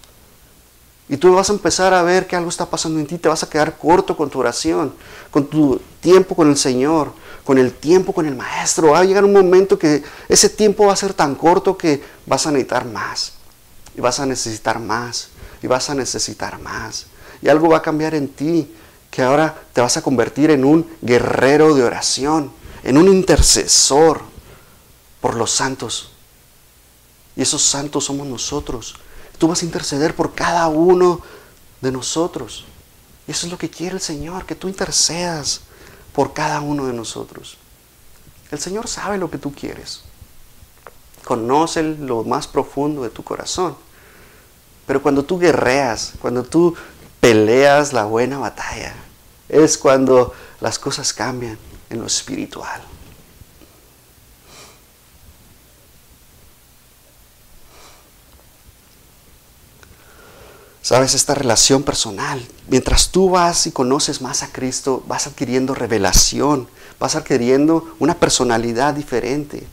y 1.09 1.16
tú 1.16 1.33
vas 1.35 1.51
a 1.51 1.53
empezar 1.53 1.95
a 1.95 2.03
ver 2.03 2.27
que 2.27 2.35
algo 2.35 2.49
está 2.49 2.69
pasando 2.69 2.99
en 2.99 3.07
ti, 3.07 3.16
te 3.19 3.29
vas 3.29 3.42
a 3.42 3.49
quedar 3.49 3.79
corto 3.79 4.16
con 4.16 4.29
tu 4.29 4.40
oración, 4.40 4.92
con 5.31 5.47
tu 5.47 5.81
tiempo 6.01 6.35
con 6.35 6.49
el 6.49 6.57
Señor, 6.57 7.12
con 7.45 7.59
el 7.59 7.73
tiempo 7.73 8.12
con 8.12 8.27
el 8.27 8.35
Maestro. 8.35 8.90
Va 8.90 9.01
a 9.01 9.05
llegar 9.05 9.25
un 9.25 9.33
momento 9.33 9.79
que 9.79 10.03
ese 10.29 10.49
tiempo 10.49 10.87
va 10.87 10.92
a 10.92 10.97
ser 10.97 11.14
tan 11.14 11.37
corto 11.37 11.79
que 11.79 12.03
vas 12.27 12.47
a 12.47 12.51
necesitar 12.51 12.85
más. 12.87 13.35
Y 13.97 14.01
vas 14.01 14.19
a 14.19 14.27
necesitar 14.27 14.81
más. 14.81 15.29
Y 15.62 15.69
vas 15.69 15.88
a 15.90 15.95
necesitar 15.95 16.59
más. 16.59 17.07
Y 17.40 17.49
algo 17.49 17.69
va 17.69 17.79
a 17.79 17.83
cambiar 17.83 18.16
en 18.16 18.29
ti, 18.29 18.75
que 19.09 19.23
ahora 19.23 19.55
te 19.73 19.81
vas 19.81 19.97
a 19.97 20.03
convertir 20.03 20.51
en 20.51 20.64
un 20.64 20.90
guerrero 21.03 21.73
de 21.77 21.85
oración, 21.85 22.51
en 22.83 22.99
un 22.99 23.07
intercesor 23.07 24.23
por 25.21 25.37
los 25.37 25.53
santos. 25.53 26.11
Y 27.37 27.42
esos 27.42 27.62
santos 27.62 28.05
somos 28.05 28.27
nosotros 28.27 28.97
Tú 29.38 29.49
vas 29.49 29.62
a 29.62 29.64
interceder 29.64 30.14
por 30.14 30.35
cada 30.35 30.68
uno 30.68 31.20
de 31.81 31.92
nosotros. 31.92 32.64
Eso 33.27 33.46
es 33.46 33.53
lo 33.53 33.59
que 33.59 33.70
quiere 33.70 33.96
el 33.96 34.01
Señor, 34.01 34.46
que 34.46 34.55
tú 34.55 34.68
intercedas 34.68 35.62
por 36.12 36.33
cada 36.33 36.61
uno 36.61 36.87
de 36.87 36.92
nosotros. 36.92 37.59
El 38.51 38.59
Señor 38.59 38.88
sabe 38.88 39.18
lo 39.18 39.31
que 39.31 39.38
tú 39.38 39.53
quieres. 39.53 40.03
Conoce 41.25 41.83
lo 41.83 42.22
más 42.25 42.46
profundo 42.46 43.03
de 43.03 43.11
tu 43.11 43.25
corazón. 43.25 43.77
Pero 44.87 45.03
cuando 45.03 45.25
tú 45.25 45.38
guerreas, 45.38 46.12
cuando 46.20 46.44
tú 46.44 46.75
peleas 47.20 47.92
la 47.92 48.05
buena 48.05 48.38
batalla, 48.38 48.94
es 49.49 49.77
cuando 49.77 50.33
las 50.61 50.79
cosas 50.79 51.12
cambian 51.12 51.59
en 51.90 52.01
lo 52.01 52.07
espiritual. 52.07 52.81
Sabes, 60.87 61.14
esta 61.14 61.35
relación 61.35 61.83
personal, 61.83 62.40
mientras 62.68 63.09
tú 63.09 63.29
vas 63.29 63.66
y 63.66 63.72
conoces 63.72 64.22
más 64.22 64.44
a 64.44 64.53
Cristo, 64.53 65.03
vas 65.09 65.27
adquiriendo 65.27 65.75
revelación, 65.75 66.68
vas 67.01 67.16
adquiriendo 67.16 67.96
una 67.99 68.14
personalidad 68.20 68.94
diferente. 68.94 69.66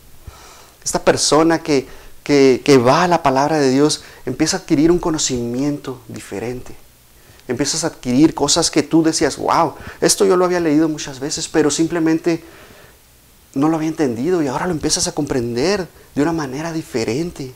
Esta 0.83 1.05
persona 1.05 1.61
que, 1.61 1.87
que, 2.23 2.77
va 2.83 3.03
a 3.03 3.07
la 3.07 3.21
palabra 3.21 3.59
de 3.59 3.69
Dios 3.69 4.01
empieza 4.25 4.57
a 4.57 4.59
adquirir 4.61 4.89
un 4.89 4.97
conocimiento 4.97 6.01
diferente. 6.07 6.75
Empiezas 7.47 7.83
a 7.83 7.87
adquirir 7.89 8.33
cosas 8.33 8.71
que 8.71 8.81
tú 8.81 9.03
decías, 9.03 9.37
wow, 9.37 9.75
esto 10.01 10.25
yo 10.25 10.35
lo 10.35 10.45
había 10.45 10.61
leído 10.61 10.89
muchas 10.89 11.19
veces, 11.19 11.47
pero 11.47 11.69
simplemente 11.69 12.43
no 13.53 13.69
lo 13.69 13.75
había 13.75 13.89
entendido 13.89 14.41
y 14.41 14.47
ahora 14.47 14.65
lo 14.65 14.71
empiezas 14.71 15.07
a 15.07 15.11
comprender 15.11 15.87
de 16.15 16.21
una 16.23 16.33
manera 16.33 16.73
diferente. 16.73 17.53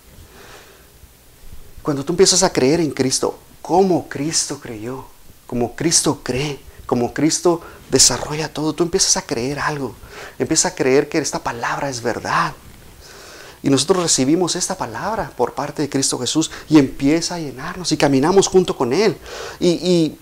Cuando 1.82 2.06
tú 2.06 2.14
empiezas 2.14 2.44
a 2.44 2.54
creer 2.54 2.82
en 2.82 2.92
Cristo, 2.92 3.40
como 3.68 4.08
Cristo 4.08 4.62
creyó, 4.62 5.04
como 5.46 5.76
Cristo 5.76 6.22
cree, 6.24 6.58
como 6.86 7.14
Cristo 7.14 7.60
desarrolla 7.92 8.48
todo, 8.54 8.72
tú 8.72 8.84
empiezas 8.84 9.18
a 9.18 9.24
creer 9.24 9.60
algo, 9.60 9.94
empiezas 10.40 10.72
a 10.72 10.76
creer 10.76 11.10
que 11.10 11.18
esta 11.18 11.44
palabra 11.44 11.90
es 11.90 12.02
verdad. 12.02 12.54
Y 13.62 13.70
nosotros 13.70 14.04
recibimos 14.04 14.56
esta 14.56 14.78
palabra 14.78 15.34
por 15.36 15.54
parte 15.54 15.82
de 15.82 15.90
Cristo 15.90 16.18
Jesús 16.18 16.50
y 16.70 16.80
empieza 16.80 17.36
a 17.36 17.40
llenarnos 17.40 17.92
y 17.92 17.98
caminamos 17.98 18.48
junto 18.48 18.78
con 18.78 18.94
Él. 18.94 19.18
Y, 19.60 20.16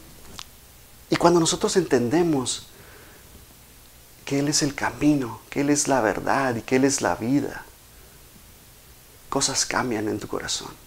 y 1.12 1.16
cuando 1.16 1.40
nosotros 1.40 1.78
entendemos 1.78 2.66
que 4.26 4.40
Él 4.40 4.48
es 4.48 4.64
el 4.64 4.74
camino, 4.74 5.40
que 5.52 5.62
Él 5.62 5.70
es 5.70 5.88
la 5.88 6.02
verdad 6.02 6.56
y 6.56 6.64
que 6.64 6.78
Él 6.78 6.84
es 6.84 7.00
la 7.00 7.14
vida, 7.14 7.64
cosas 9.30 9.68
cambian 9.68 10.08
en 10.08 10.20
tu 10.20 10.28
corazón 10.28 10.85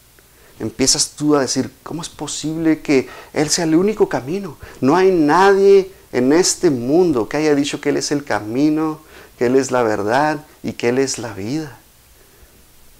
empiezas 0.58 1.10
tú 1.10 1.36
a 1.36 1.40
decir, 1.40 1.72
¿cómo 1.82 2.02
es 2.02 2.08
posible 2.08 2.80
que 2.80 3.08
Él 3.32 3.48
sea 3.50 3.64
el 3.64 3.74
único 3.74 4.08
camino? 4.08 4.56
No 4.80 4.96
hay 4.96 5.10
nadie 5.10 5.92
en 6.12 6.32
este 6.32 6.70
mundo 6.70 7.28
que 7.28 7.36
haya 7.36 7.54
dicho 7.54 7.80
que 7.80 7.90
Él 7.90 7.96
es 7.96 8.10
el 8.10 8.24
camino, 8.24 9.00
que 9.38 9.46
Él 9.46 9.56
es 9.56 9.70
la 9.70 9.82
verdad 9.82 10.44
y 10.62 10.72
que 10.72 10.88
Él 10.88 10.98
es 10.98 11.18
la 11.18 11.32
vida. 11.32 11.78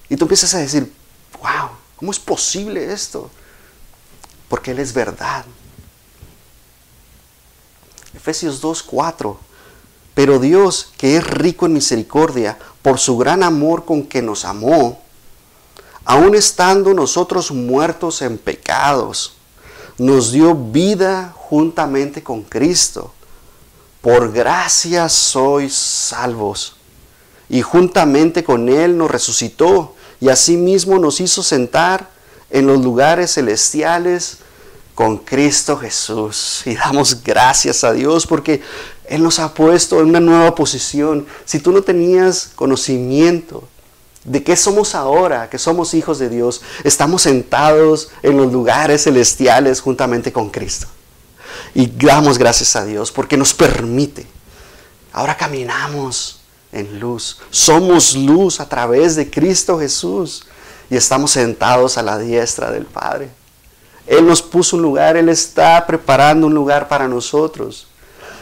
Y 0.09 0.17
tú 0.17 0.25
empiezas 0.25 0.55
a 0.55 0.59
decir, 0.59 0.93
wow, 1.41 1.71
¿cómo 1.97 2.13
es 2.13 2.19
posible 2.19 2.93
esto? 2.93 3.31
Porque 4.49 4.71
Él 4.71 4.79
es 4.79 4.93
verdad. 4.93 5.45
Efesios 8.15 8.61
2, 8.61 8.83
4. 8.83 9.39
Pero 10.15 10.39
Dios, 10.39 10.93
que 10.97 11.17
es 11.17 11.25
rico 11.25 11.67
en 11.67 11.75
misericordia, 11.75 12.59
por 12.83 12.99
su 12.99 13.17
gran 13.17 13.43
amor 13.43 13.85
con 13.85 14.05
que 14.05 14.23
nos 14.23 14.45
amó, 14.45 15.01
aun 16.09 16.35
estando 16.35 16.95
nosotros 16.95 17.51
muertos 17.51 18.23
en 18.23 18.39
pecados, 18.39 19.35
nos 19.99 20.33
dio 20.33 20.55
vida 20.55 21.35
juntamente 21.37 22.23
con 22.23 22.45
Cristo. 22.45 23.13
Por 24.01 24.33
gracia 24.33 25.11
sois 25.11 25.75
salvos. 25.75 26.77
Y 27.51 27.61
juntamente 27.61 28.43
con 28.43 28.71
Él 28.71 28.97
nos 28.97 29.11
resucitó 29.11 29.97
y 30.19 30.31
asimismo 30.31 30.99
nos 30.99 31.21
hizo 31.21 31.43
sentar 31.43 32.09
en 32.49 32.67
los 32.67 32.83
lugares 32.83 33.35
celestiales 33.35 34.39
con 34.95 35.19
Cristo 35.19 35.77
Jesús. 35.77 36.63
Y 36.65 36.75
damos 36.75 37.23
gracias 37.23 37.85
a 37.85 37.93
Dios 37.93 38.27
porque 38.27 38.63
Él 39.05 39.23
nos 39.23 39.39
ha 39.41 39.53
puesto 39.53 40.01
en 40.01 40.07
una 40.07 40.21
nueva 40.21 40.55
posición. 40.55 41.27
Si 41.45 41.61
tú 41.61 41.71
no 41.71 41.83
tenías 41.83 42.53
conocimiento, 42.57 43.69
de 44.25 44.43
qué 44.43 44.57
somos 44.57 44.95
ahora, 44.95 45.49
que 45.49 45.59
somos 45.59 45.95
hijos 45.95 46.19
de 46.19 46.29
Dios, 46.29 46.63
estamos 46.85 47.23
sentados 47.23 48.11
en 48.23 48.37
los 48.37 48.53
lugares 48.53 49.05
celestiales 49.05 49.81
juntamente 49.81 50.33
con 50.33 50.51
Cristo. 50.51 50.87
Y 51.75 51.87
damos 51.87 52.39
gracias 52.39 52.77
a 52.77 52.85
Dios 52.85 53.13
porque 53.13 53.37
nos 53.37 53.55
permite. 53.55 54.27
Ahora 55.13 55.37
caminamos 55.37 56.41
en 56.73 57.01
luz. 57.01 57.39
Somos 57.51 58.15
luz 58.15 58.61
a 58.61 58.69
través 58.69 59.17
de 59.17 59.31
Cristo 59.31 59.79
Jesús. 59.79 60.47
Y 60.91 60.97
estamos 60.97 61.33
sentados 61.33 61.99
a 61.99 62.03
la 62.03 62.19
diestra 62.19 62.71
del 62.71 62.87
Padre. 62.87 63.29
Él 64.07 64.27
nos 64.27 64.41
puso 64.41 64.77
un 64.77 64.83
lugar, 64.83 65.19
Él 65.19 65.29
está 65.29 65.87
preparando 65.87 66.47
un 66.47 66.55
lugar 66.55 66.89
para 66.89 67.07
nosotros. 67.07 67.87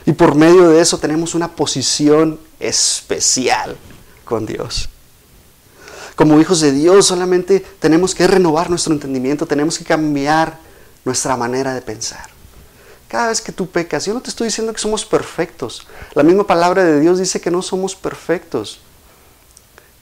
Y 0.04 0.12
por 0.12 0.36
medio 0.36 0.68
de 0.68 0.80
eso 0.80 0.98
tenemos 0.98 1.34
una 1.34 1.48
posición 1.48 2.38
especial 2.60 3.76
con 4.24 4.46
Dios 4.46 4.88
como 6.16 6.40
hijos 6.40 6.60
de 6.60 6.72
Dios 6.72 7.06
solamente 7.06 7.60
tenemos 7.78 8.14
que 8.14 8.26
renovar 8.26 8.70
nuestro 8.70 8.94
entendimiento, 8.94 9.46
tenemos 9.46 9.78
que 9.78 9.84
cambiar 9.84 10.58
nuestra 11.04 11.36
manera 11.36 11.74
de 11.74 11.82
pensar. 11.82 12.30
Cada 13.06 13.28
vez 13.28 13.40
que 13.40 13.52
tú 13.52 13.68
pecas, 13.68 14.06
yo 14.06 14.14
no 14.14 14.20
te 14.20 14.30
estoy 14.30 14.48
diciendo 14.48 14.72
que 14.72 14.80
somos 14.80 15.04
perfectos. 15.04 15.86
La 16.14 16.24
misma 16.24 16.46
palabra 16.46 16.84
de 16.84 17.00
Dios 17.00 17.18
dice 17.18 17.40
que 17.40 17.50
no 17.50 17.62
somos 17.62 17.94
perfectos. 17.94 18.80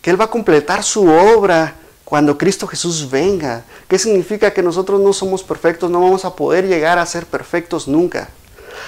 Que 0.01 0.11
Él 0.11 0.19
va 0.19 0.27
a 0.27 0.31
completar 0.31 0.83
su 0.85 1.07
obra 1.07 1.75
cuando 2.05 2.39
Cristo 2.39 2.67
Jesús 2.67 3.11
venga. 3.11 3.65
¿Qué 3.89 3.99
significa 3.99 4.55
que 4.55 4.63
nosotros 4.63 5.01
no 5.01 5.13
somos 5.13 5.43
perfectos? 5.43 5.91
No 5.91 6.01
vamos 6.01 6.25
a 6.25 6.35
poder 6.35 6.67
llegar 6.67 6.99
a 6.99 7.05
ser 7.05 7.27
perfectos 7.27 7.89
nunca. 7.89 8.29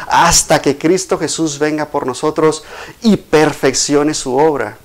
Hasta 0.07 0.63
que 0.63 0.79
Cristo 0.79 1.19
Jesús 1.19 1.59
venga 1.59 1.87
por 1.87 2.07
nosotros 2.07 2.63
y 3.03 3.17
perfeccione 3.17 4.15
su 4.15 4.37
obra. 4.37 4.79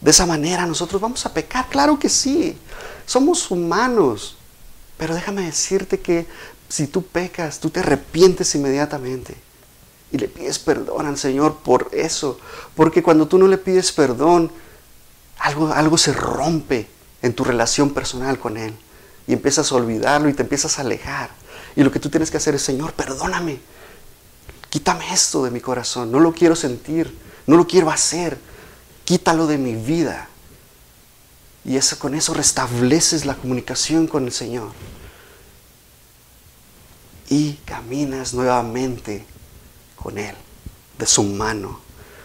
De 0.00 0.10
esa 0.10 0.26
manera 0.26 0.66
nosotros 0.66 1.00
vamos 1.00 1.24
a 1.26 1.32
pecar, 1.32 1.68
claro 1.68 1.98
que 1.98 2.08
sí. 2.08 2.56
Somos 3.06 3.50
humanos. 3.50 4.36
Pero 4.98 5.14
déjame 5.14 5.42
decirte 5.42 6.00
que 6.00 6.26
si 6.68 6.86
tú 6.86 7.02
pecas, 7.02 7.60
tú 7.60 7.70
te 7.70 7.80
arrepientes 7.80 8.54
inmediatamente. 8.54 9.36
Y 10.12 10.18
le 10.18 10.28
pides 10.28 10.58
perdón 10.58 11.06
al 11.06 11.18
Señor 11.18 11.58
por 11.58 11.90
eso. 11.92 12.38
Porque 12.74 13.02
cuando 13.02 13.26
tú 13.26 13.38
no 13.38 13.46
le 13.46 13.58
pides 13.58 13.92
perdón, 13.92 14.50
algo, 15.38 15.72
algo 15.72 15.98
se 15.98 16.12
rompe 16.12 16.88
en 17.22 17.34
tu 17.34 17.44
relación 17.44 17.90
personal 17.90 18.38
con 18.38 18.56
Él. 18.56 18.74
Y 19.26 19.32
empiezas 19.32 19.72
a 19.72 19.74
olvidarlo 19.74 20.28
y 20.28 20.34
te 20.34 20.42
empiezas 20.42 20.78
a 20.78 20.82
alejar. 20.82 21.30
Y 21.74 21.82
lo 21.82 21.90
que 21.90 22.00
tú 22.00 22.08
tienes 22.08 22.30
que 22.30 22.36
hacer 22.36 22.54
es, 22.54 22.62
Señor, 22.62 22.92
perdóname. 22.92 23.60
Quítame 24.70 25.12
esto 25.12 25.44
de 25.44 25.50
mi 25.50 25.60
corazón. 25.60 26.10
No 26.10 26.20
lo 26.20 26.32
quiero 26.32 26.56
sentir. 26.56 27.16
No 27.46 27.56
lo 27.56 27.66
quiero 27.66 27.90
hacer 27.90 28.38
quítalo 29.06 29.46
de 29.46 29.56
mi 29.56 29.74
vida. 29.74 30.28
Y 31.64 31.78
con 31.98 32.14
eso 32.14 32.34
restableces 32.34 33.24
la 33.24 33.34
comunicación 33.34 34.06
con 34.06 34.26
el 34.26 34.32
Señor. 34.32 34.68
Y 37.28 37.54
caminas 37.64 38.34
nuevamente 38.34 39.24
con 39.96 40.18
Él, 40.18 40.34
de 40.98 41.06
su 41.06 41.22
mano. 41.24 41.80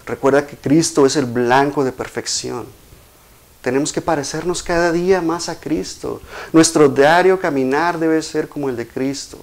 Recuerda 0.05 0.45
que 0.45 0.57
Cristo 0.57 1.05
es 1.05 1.15
el 1.15 1.25
blanco 1.25 1.83
de 1.83 1.91
perfección. 1.91 2.65
Tenemos 3.61 3.93
que 3.93 4.01
parecernos 4.01 4.61
cada 4.61 4.91
día 4.91 5.21
más 5.21 5.49
a 5.49 5.59
Cristo. 5.59 6.21
Nuestro 6.51 6.89
diario 6.89 7.39
caminar 7.39 7.99
debe 7.99 8.21
ser 8.21 8.49
como 8.49 8.69
el 8.69 8.75
de 8.75 8.87
Cristo. 8.87 9.37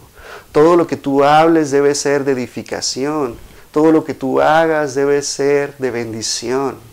Todo 0.52 0.76
lo 0.76 0.86
que 0.86 0.96
tú 0.96 1.24
hables 1.24 1.70
debe 1.70 1.94
ser 1.94 2.24
de 2.24 2.32
edificación. 2.32 3.36
Todo 3.72 3.92
lo 3.92 4.04
que 4.04 4.14
tú 4.14 4.40
hagas 4.40 4.94
debe 4.94 5.22
ser 5.22 5.76
de 5.78 5.90
bendición. 5.90 6.87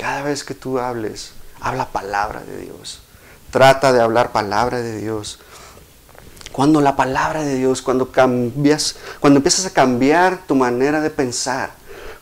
Cada 0.00 0.22
vez 0.22 0.44
que 0.44 0.54
tú 0.54 0.78
hables, 0.78 1.32
habla 1.60 1.92
palabra 1.92 2.40
de 2.40 2.62
Dios. 2.62 3.02
Trata 3.50 3.92
de 3.92 4.00
hablar 4.00 4.32
palabra 4.32 4.80
de 4.80 4.96
Dios. 4.96 5.38
Cuando 6.52 6.80
la 6.80 6.96
palabra 6.96 7.42
de 7.42 7.56
Dios, 7.56 7.82
cuando 7.82 8.10
cambias, 8.10 8.96
cuando 9.20 9.36
empiezas 9.36 9.66
a 9.66 9.70
cambiar 9.74 10.46
tu 10.46 10.54
manera 10.54 11.02
de 11.02 11.10
pensar, 11.10 11.72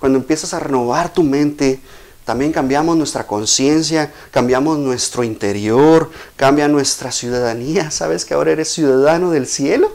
cuando 0.01 0.19
empiezas 0.19 0.55
a 0.55 0.59
renovar 0.59 1.13
tu 1.13 1.23
mente, 1.23 1.81
también 2.25 2.51
cambiamos 2.51 2.97
nuestra 2.97 3.29
conciencia, 3.29 4.13
cambiamos 4.33 4.77
nuestro 4.79 5.23
interior, 5.23 6.11
cambia 6.35 6.67
nuestra 6.67 7.13
ciudadanía. 7.13 7.91
¿Sabes 7.93 8.25
que 8.25 8.35
ahora 8.35 8.51
eres 8.51 8.73
ciudadano 8.73 9.31
del 9.31 9.47
cielo? 9.47 9.93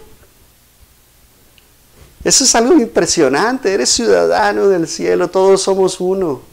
Eso 2.24 2.46
es 2.46 2.56
algo 2.56 2.76
impresionante, 2.76 3.74
eres 3.74 3.90
ciudadano 3.90 4.70
del 4.70 4.88
cielo, 4.88 5.30
todos 5.30 5.62
somos 5.62 6.00
uno. 6.00 6.53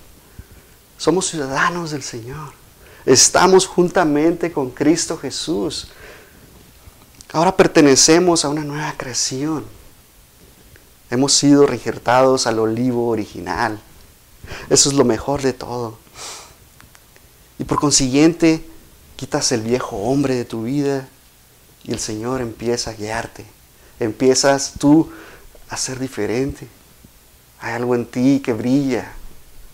Somos 1.01 1.29
ciudadanos 1.29 1.93
del 1.93 2.03
Señor. 2.03 2.53
Estamos 3.07 3.67
juntamente 3.67 4.53
con 4.53 4.69
Cristo 4.69 5.17
Jesús. 5.17 5.89
Ahora 7.33 7.57
pertenecemos 7.57 8.45
a 8.45 8.51
una 8.51 8.65
nueva 8.65 8.93
creación. 8.99 9.65
Hemos 11.11 11.33
sido 11.33 11.67
reinjertados 11.67 12.47
al 12.47 12.59
olivo 12.59 13.09
original. 13.09 13.81
Eso 14.69 14.91
es 14.91 14.95
lo 14.95 15.07
mejor 15.07 15.41
de 15.41 15.55
todo. 15.55 15.97
Y 17.59 17.65
por 17.65 17.81
consiguiente, 17.81 18.69
quitas 19.17 19.53
el 19.53 19.63
viejo 19.63 19.97
hombre 19.97 20.35
de 20.35 20.45
tu 20.45 20.65
vida 20.65 21.09
y 21.83 21.93
el 21.93 21.99
Señor 21.99 22.43
empieza 22.43 22.91
a 22.91 22.95
guiarte. 22.95 23.47
Empiezas 24.01 24.75
tú 24.79 25.11
a 25.71 25.79
ser 25.79 25.99
diferente. 25.99 26.69
Hay 27.59 27.73
algo 27.73 27.95
en 27.95 28.05
ti 28.05 28.43
que 28.45 28.53
brilla. 28.53 29.15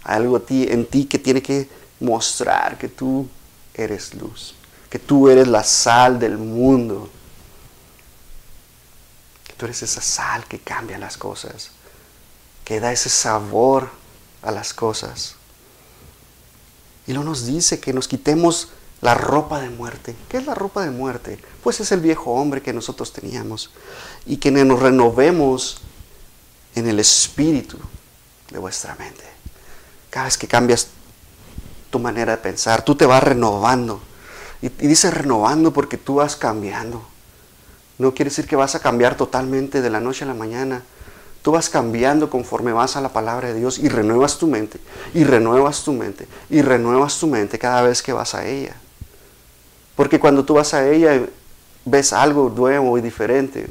Algo 0.06 0.40
en 0.48 0.86
ti 0.86 1.06
que 1.06 1.18
tiene 1.18 1.42
que 1.42 1.68
mostrar 1.98 2.78
que 2.78 2.88
tú 2.88 3.28
eres 3.74 4.14
luz. 4.14 4.54
Que 4.88 5.00
tú 5.00 5.28
eres 5.28 5.48
la 5.48 5.64
sal 5.64 6.20
del 6.20 6.38
mundo. 6.38 7.10
Que 9.42 9.52
tú 9.54 9.64
eres 9.64 9.82
esa 9.82 10.00
sal 10.00 10.44
que 10.44 10.60
cambia 10.60 10.96
las 10.96 11.16
cosas. 11.16 11.72
Que 12.64 12.78
da 12.78 12.92
ese 12.92 13.08
sabor 13.08 13.90
a 14.42 14.52
las 14.52 14.72
cosas. 14.72 15.34
Y 17.08 17.12
no 17.12 17.24
nos 17.24 17.44
dice 17.44 17.80
que 17.80 17.92
nos 17.92 18.06
quitemos 18.06 18.68
la 19.00 19.14
ropa 19.14 19.60
de 19.60 19.70
muerte. 19.70 20.14
¿Qué 20.28 20.36
es 20.36 20.46
la 20.46 20.54
ropa 20.54 20.84
de 20.84 20.92
muerte? 20.92 21.40
Pues 21.64 21.80
es 21.80 21.90
el 21.90 21.98
viejo 21.98 22.30
hombre 22.30 22.62
que 22.62 22.72
nosotros 22.72 23.12
teníamos. 23.12 23.72
Y 24.24 24.36
que 24.36 24.52
nos 24.52 24.78
renovemos 24.78 25.78
en 26.76 26.86
el 26.86 27.00
espíritu 27.00 27.76
de 28.52 28.58
vuestra 28.60 28.94
mente. 28.94 29.35
Cada 30.16 30.24
vez 30.24 30.38
que 30.38 30.48
cambias 30.48 30.88
tu 31.90 31.98
manera 31.98 32.32
de 32.32 32.38
pensar, 32.38 32.82
tú 32.82 32.94
te 32.94 33.04
vas 33.04 33.22
renovando. 33.22 34.00
Y, 34.62 34.70
dice 34.70 35.10
renovando 35.10 35.74
porque 35.74 35.98
tú 35.98 36.14
vas 36.14 36.36
cambiando. 36.36 37.06
No 37.98 38.14
quiere 38.14 38.30
decir 38.30 38.46
que 38.46 38.56
vas 38.56 38.74
a 38.74 38.80
cambiar 38.80 39.18
totalmente 39.18 39.82
de 39.82 39.90
la 39.90 40.00
noche 40.00 40.24
a 40.24 40.28
la 40.28 40.32
mañana. 40.32 40.82
Tú 41.42 41.52
vas 41.52 41.68
cambiando 41.68 42.30
conforme 42.30 42.72
vas 42.72 42.96
a 42.96 43.02
la 43.02 43.10
palabra 43.10 43.48
de 43.48 43.60
Dios 43.60 43.78
y 43.78 43.90
renuevas 43.90 44.38
tu 44.38 44.46
mente, 44.46 44.80
y 45.12 45.22
renuevas 45.24 45.84
tu 45.84 45.92
mente, 45.92 46.26
y 46.48 46.62
renuevas 46.62 47.20
tu 47.20 47.26
mente 47.26 47.58
cada 47.58 47.82
vez 47.82 48.02
que 48.02 48.14
vas 48.14 48.34
a 48.34 48.46
ella. 48.46 48.74
Porque 49.96 50.18
cuando 50.18 50.46
tú 50.46 50.54
vas 50.54 50.72
a 50.72 50.88
ella 50.88 51.26
ves 51.84 52.14
algo 52.14 52.48
nuevo 52.48 52.96
y 52.96 53.02
diferente. 53.02 53.66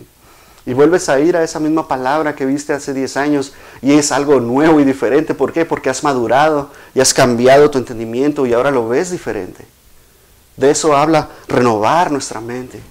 Y 0.66 0.74
vuelves 0.74 1.10
a 1.10 1.20
ir 1.20 1.38
a 1.38 1.44
esa 1.44 1.60
misma 1.60 1.88
palabra 1.88 2.36
que 2.36 2.46
viste 2.46 2.74
hace 2.74 2.94
10 2.94 3.18
años 3.18 3.54
y 3.82 3.94
es 3.94 4.12
algo 4.12 4.40
nuevo 4.40 4.80
y 4.80 4.84
diferente. 4.84 5.36
¿Por 5.36 5.54
qué? 5.54 5.64
Porque 5.64 5.90
has 5.90 6.04
madurado 6.04 6.72
y 6.96 7.02
has 7.02 7.14
cambiado 7.14 7.70
tu 7.70 7.78
entendimiento 7.78 8.48
y 8.48 8.54
ahora 8.54 8.72
lo 8.72 8.88
ves 8.88 9.12
diferente. 9.12 9.66
De 10.58 10.72
eso 10.72 10.96
habla 10.96 11.30
renovar 11.48 12.12
nuestra 12.12 12.42
mente. 12.42 12.82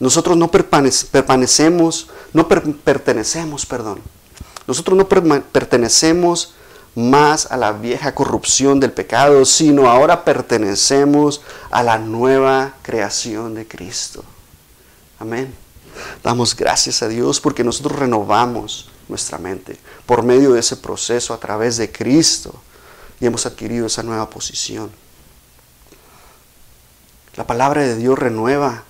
Nosotros 0.00 0.36
no 0.36 0.50
permanecemos, 0.50 2.08
no 2.32 2.46
pertenecemos, 2.46 3.64
perdón. 3.64 4.00
Nosotros 4.66 4.98
no 4.98 5.08
pertenecemos 5.08 6.54
más 6.94 7.50
a 7.50 7.56
la 7.56 7.72
vieja 7.72 8.14
corrupción 8.14 8.80
del 8.80 8.92
pecado, 8.92 9.44
sino 9.44 9.88
ahora 9.90 10.24
pertenecemos 10.24 11.40
a 11.70 11.82
la 11.82 11.98
nueva 11.98 12.74
creación 12.82 13.54
de 13.54 13.66
Cristo. 13.66 14.24
Amén. 15.18 15.63
Damos 16.22 16.56
gracias 16.56 17.02
a 17.02 17.08
Dios 17.08 17.40
porque 17.40 17.64
nosotros 17.64 17.98
renovamos 17.98 18.90
nuestra 19.08 19.38
mente 19.38 19.78
por 20.06 20.22
medio 20.22 20.52
de 20.52 20.60
ese 20.60 20.76
proceso 20.76 21.34
a 21.34 21.38
través 21.38 21.76
de 21.76 21.90
Cristo 21.92 22.54
y 23.20 23.26
hemos 23.26 23.46
adquirido 23.46 23.86
esa 23.86 24.02
nueva 24.02 24.28
posición. 24.30 24.90
La 27.36 27.46
palabra 27.46 27.82
de 27.82 27.96
Dios 27.96 28.18
renueva 28.18 28.84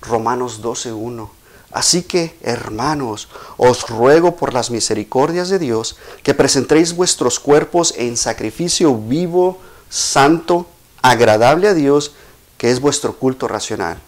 Romanos 0.00 0.62
12.1 0.62 1.28
Así 1.72 2.02
que, 2.02 2.36
hermanos, 2.42 3.28
os 3.56 3.88
ruego 3.88 4.36
por 4.36 4.52
las 4.52 4.70
misericordias 4.70 5.48
de 5.48 5.58
Dios 5.58 5.96
que 6.22 6.34
presentéis 6.34 6.94
vuestros 6.94 7.40
cuerpos 7.40 7.94
en 7.96 8.18
sacrificio 8.18 8.94
vivo, 8.94 9.58
santo, 9.88 10.66
agradable 11.00 11.68
a 11.68 11.74
Dios, 11.74 12.12
que 12.58 12.70
es 12.70 12.78
vuestro 12.78 13.16
culto 13.16 13.48
racional. 13.48 13.98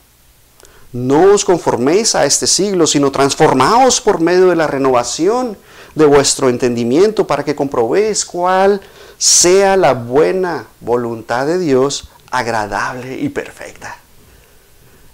No 0.95 1.35
os 1.35 1.45
conforméis 1.45 2.15
a 2.15 2.25
este 2.25 2.47
siglo, 2.47 2.87
sino 2.87 3.11
transformaos 3.11 4.01
por 4.01 4.21
medio 4.21 4.47
de 4.47 4.55
la 4.55 4.69
renovación 4.69 5.59
de 5.97 6.05
vuestro 6.07 6.49
entendimiento 6.49 7.27
para 7.27 7.45
que 7.45 7.57
comprobéis 7.57 8.25
cuál 8.25 8.81
sea 9.19 9.77
la 9.77 9.95
buena 9.95 10.69
voluntad 10.81 11.47
de 11.47 11.59
Dios, 11.59 12.11
agradable 12.31 13.19
y 13.19 13.29
perfecta. 13.29 13.97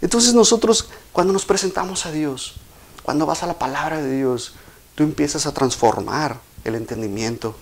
Entonces 0.02 0.34
nosotros 0.34 0.90
cuando 1.12 1.32
nos 1.32 1.46
presentamos 1.46 2.04
a 2.04 2.12
Dios, 2.12 2.56
cuando 3.02 3.24
vas 3.24 3.42
a 3.42 3.46
la 3.46 3.58
palabra 3.58 4.02
de 4.02 4.18
Dios, 4.18 4.52
tú 4.94 5.02
empiezas 5.02 5.46
a 5.46 5.54
transformar 5.54 6.40
el 6.62 6.74
entendimiento. 6.74 7.54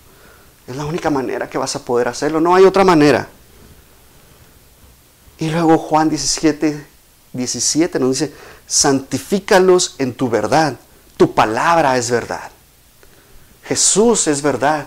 Es 0.66 0.74
la 0.74 0.87
única 0.87 1.09
manera 1.09 1.48
que 1.48 1.57
vas 1.57 1.76
a 1.76 1.85
poder 1.85 2.09
hacerlo, 2.09 2.40
no 2.40 2.57
hay 2.57 2.64
otra 2.64 2.83
manera. 2.83 3.28
Y 5.38 5.50
luego 5.50 5.78
Juan 5.78 6.09
17, 6.09 6.97
17 7.33 7.99
nos 7.99 8.19
dice, 8.19 8.33
santifícalos 8.67 9.95
en 9.99 10.14
tu 10.14 10.29
verdad, 10.29 10.77
tu 11.17 11.35
palabra 11.35 11.97
es 11.97 12.11
verdad. 12.11 12.51
Jesús 13.64 14.27
es 14.27 14.41
verdad. 14.41 14.87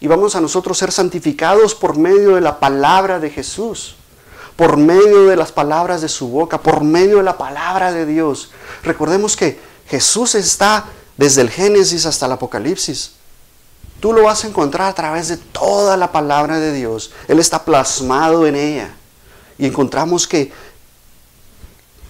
Y 0.00 0.08
vamos 0.08 0.34
a 0.34 0.40
nosotros 0.40 0.76
ser 0.76 0.90
santificados 0.90 1.74
por 1.74 1.96
medio 1.96 2.34
de 2.34 2.40
la 2.40 2.58
palabra 2.58 3.20
de 3.20 3.30
Jesús 3.30 3.94
por 4.56 4.76
medio 4.76 5.26
de 5.26 5.36
las 5.36 5.52
palabras 5.52 6.02
de 6.02 6.08
su 6.08 6.28
boca, 6.28 6.60
por 6.60 6.82
medio 6.82 7.18
de 7.18 7.22
la 7.22 7.38
palabra 7.38 7.92
de 7.92 8.06
Dios. 8.06 8.50
Recordemos 8.82 9.36
que 9.36 9.58
Jesús 9.88 10.34
está 10.34 10.84
desde 11.16 11.42
el 11.42 11.50
Génesis 11.50 12.06
hasta 12.06 12.26
el 12.26 12.32
Apocalipsis. 12.32 13.12
Tú 14.00 14.12
lo 14.12 14.24
vas 14.24 14.44
a 14.44 14.48
encontrar 14.48 14.88
a 14.88 14.94
través 14.94 15.28
de 15.28 15.36
toda 15.36 15.96
la 15.96 16.12
palabra 16.12 16.58
de 16.58 16.72
Dios. 16.72 17.12
Él 17.28 17.38
está 17.38 17.64
plasmado 17.64 18.46
en 18.46 18.56
ella. 18.56 18.94
Y 19.58 19.66
encontramos 19.66 20.26
que 20.26 20.52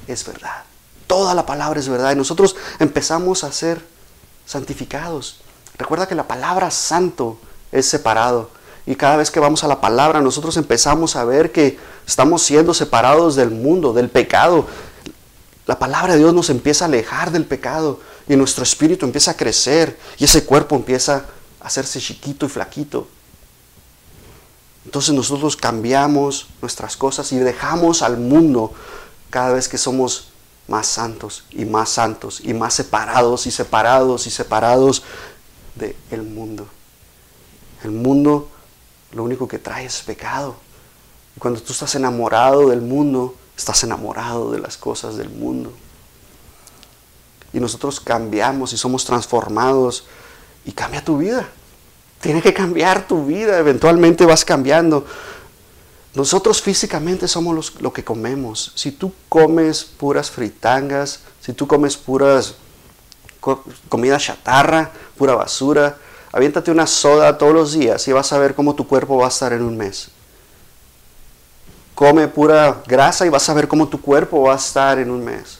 es 0.06 0.24
verdad. 0.24 0.64
Toda 1.06 1.34
la 1.34 1.46
palabra 1.46 1.78
es 1.80 1.88
verdad. 1.88 2.12
Y 2.12 2.16
nosotros 2.16 2.56
empezamos 2.78 3.44
a 3.44 3.52
ser 3.52 3.84
santificados. 4.46 5.40
Recuerda 5.78 6.06
que 6.06 6.14
la 6.14 6.28
palabra 6.28 6.70
santo 6.70 7.38
es 7.70 7.86
separado. 7.86 8.50
Y 8.86 8.96
cada 8.96 9.16
vez 9.16 9.30
que 9.30 9.40
vamos 9.40 9.62
a 9.64 9.68
la 9.68 9.80
palabra, 9.80 10.20
nosotros 10.20 10.56
empezamos 10.56 11.16
a 11.16 11.24
ver 11.24 11.52
que 11.52 11.78
estamos 12.06 12.42
siendo 12.42 12.74
separados 12.74 13.36
del 13.36 13.50
mundo, 13.50 13.92
del 13.92 14.08
pecado. 14.08 14.66
La 15.66 15.78
palabra 15.78 16.14
de 16.14 16.18
Dios 16.18 16.34
nos 16.34 16.50
empieza 16.50 16.84
a 16.84 16.88
alejar 16.88 17.30
del 17.30 17.44
pecado 17.44 18.00
y 18.28 18.36
nuestro 18.36 18.64
espíritu 18.64 19.06
empieza 19.06 19.32
a 19.32 19.36
crecer 19.36 19.98
y 20.18 20.24
ese 20.24 20.44
cuerpo 20.44 20.74
empieza 20.74 21.26
a 21.60 21.66
hacerse 21.66 22.00
chiquito 22.00 22.46
y 22.46 22.48
flaquito. 22.48 23.06
Entonces 24.84 25.14
nosotros 25.14 25.56
cambiamos 25.56 26.48
nuestras 26.60 26.96
cosas 26.96 27.30
y 27.32 27.38
dejamos 27.38 28.02
al 28.02 28.16
mundo 28.16 28.72
cada 29.32 29.54
vez 29.54 29.66
que 29.66 29.78
somos 29.78 30.28
más 30.68 30.86
santos 30.86 31.44
y 31.50 31.64
más 31.64 31.88
santos 31.88 32.40
y 32.44 32.52
más 32.52 32.74
separados 32.74 33.46
y 33.46 33.50
separados 33.50 34.26
y 34.26 34.30
separados 34.30 35.02
del 35.74 36.22
mundo. 36.22 36.68
El 37.82 37.92
mundo 37.92 38.48
lo 39.12 39.24
único 39.24 39.48
que 39.48 39.58
trae 39.58 39.86
es 39.86 40.02
pecado. 40.02 40.54
Y 41.34 41.40
cuando 41.40 41.62
tú 41.62 41.72
estás 41.72 41.94
enamorado 41.94 42.68
del 42.68 42.82
mundo, 42.82 43.34
estás 43.56 43.82
enamorado 43.84 44.52
de 44.52 44.60
las 44.60 44.76
cosas 44.76 45.16
del 45.16 45.30
mundo. 45.30 45.72
Y 47.54 47.58
nosotros 47.58 47.98
cambiamos 47.98 48.74
y 48.74 48.76
somos 48.76 49.06
transformados 49.06 50.04
y 50.66 50.72
cambia 50.72 51.02
tu 51.02 51.16
vida. 51.16 51.48
Tiene 52.20 52.42
que 52.42 52.52
cambiar 52.52 53.08
tu 53.08 53.24
vida, 53.24 53.58
eventualmente 53.58 54.26
vas 54.26 54.44
cambiando. 54.44 55.06
Nosotros 56.14 56.60
físicamente 56.60 57.26
somos 57.26 57.80
lo 57.80 57.92
que 57.92 58.04
comemos. 58.04 58.72
Si 58.74 58.92
tú 58.92 59.12
comes 59.28 59.84
puras 59.84 60.30
fritangas, 60.30 61.20
si 61.40 61.52
tú 61.52 61.66
comes 61.66 61.96
puras 61.96 62.54
comida 63.88 64.18
chatarra, 64.18 64.92
pura 65.16 65.34
basura, 65.34 65.96
Aviéntate 66.32 66.70
una 66.70 66.86
soda 66.86 67.36
todos 67.36 67.52
los 67.52 67.72
días 67.74 68.08
y 68.08 68.12
vas 68.12 68.32
a 68.32 68.38
ver 68.38 68.54
cómo 68.54 68.74
tu 68.74 68.88
cuerpo 68.88 69.18
va 69.18 69.26
a 69.26 69.28
estar 69.28 69.52
en 69.52 69.62
un 69.62 69.76
mes. 69.76 70.08
Come 71.94 72.26
pura 72.26 72.82
grasa 72.86 73.26
y 73.26 73.28
vas 73.28 73.46
a 73.50 73.54
ver 73.54 73.68
cómo 73.68 73.86
tu 73.86 74.00
cuerpo 74.00 74.40
va 74.40 74.54
a 74.54 74.56
estar 74.56 74.98
en 74.98 75.10
un 75.10 75.22
mes. 75.22 75.58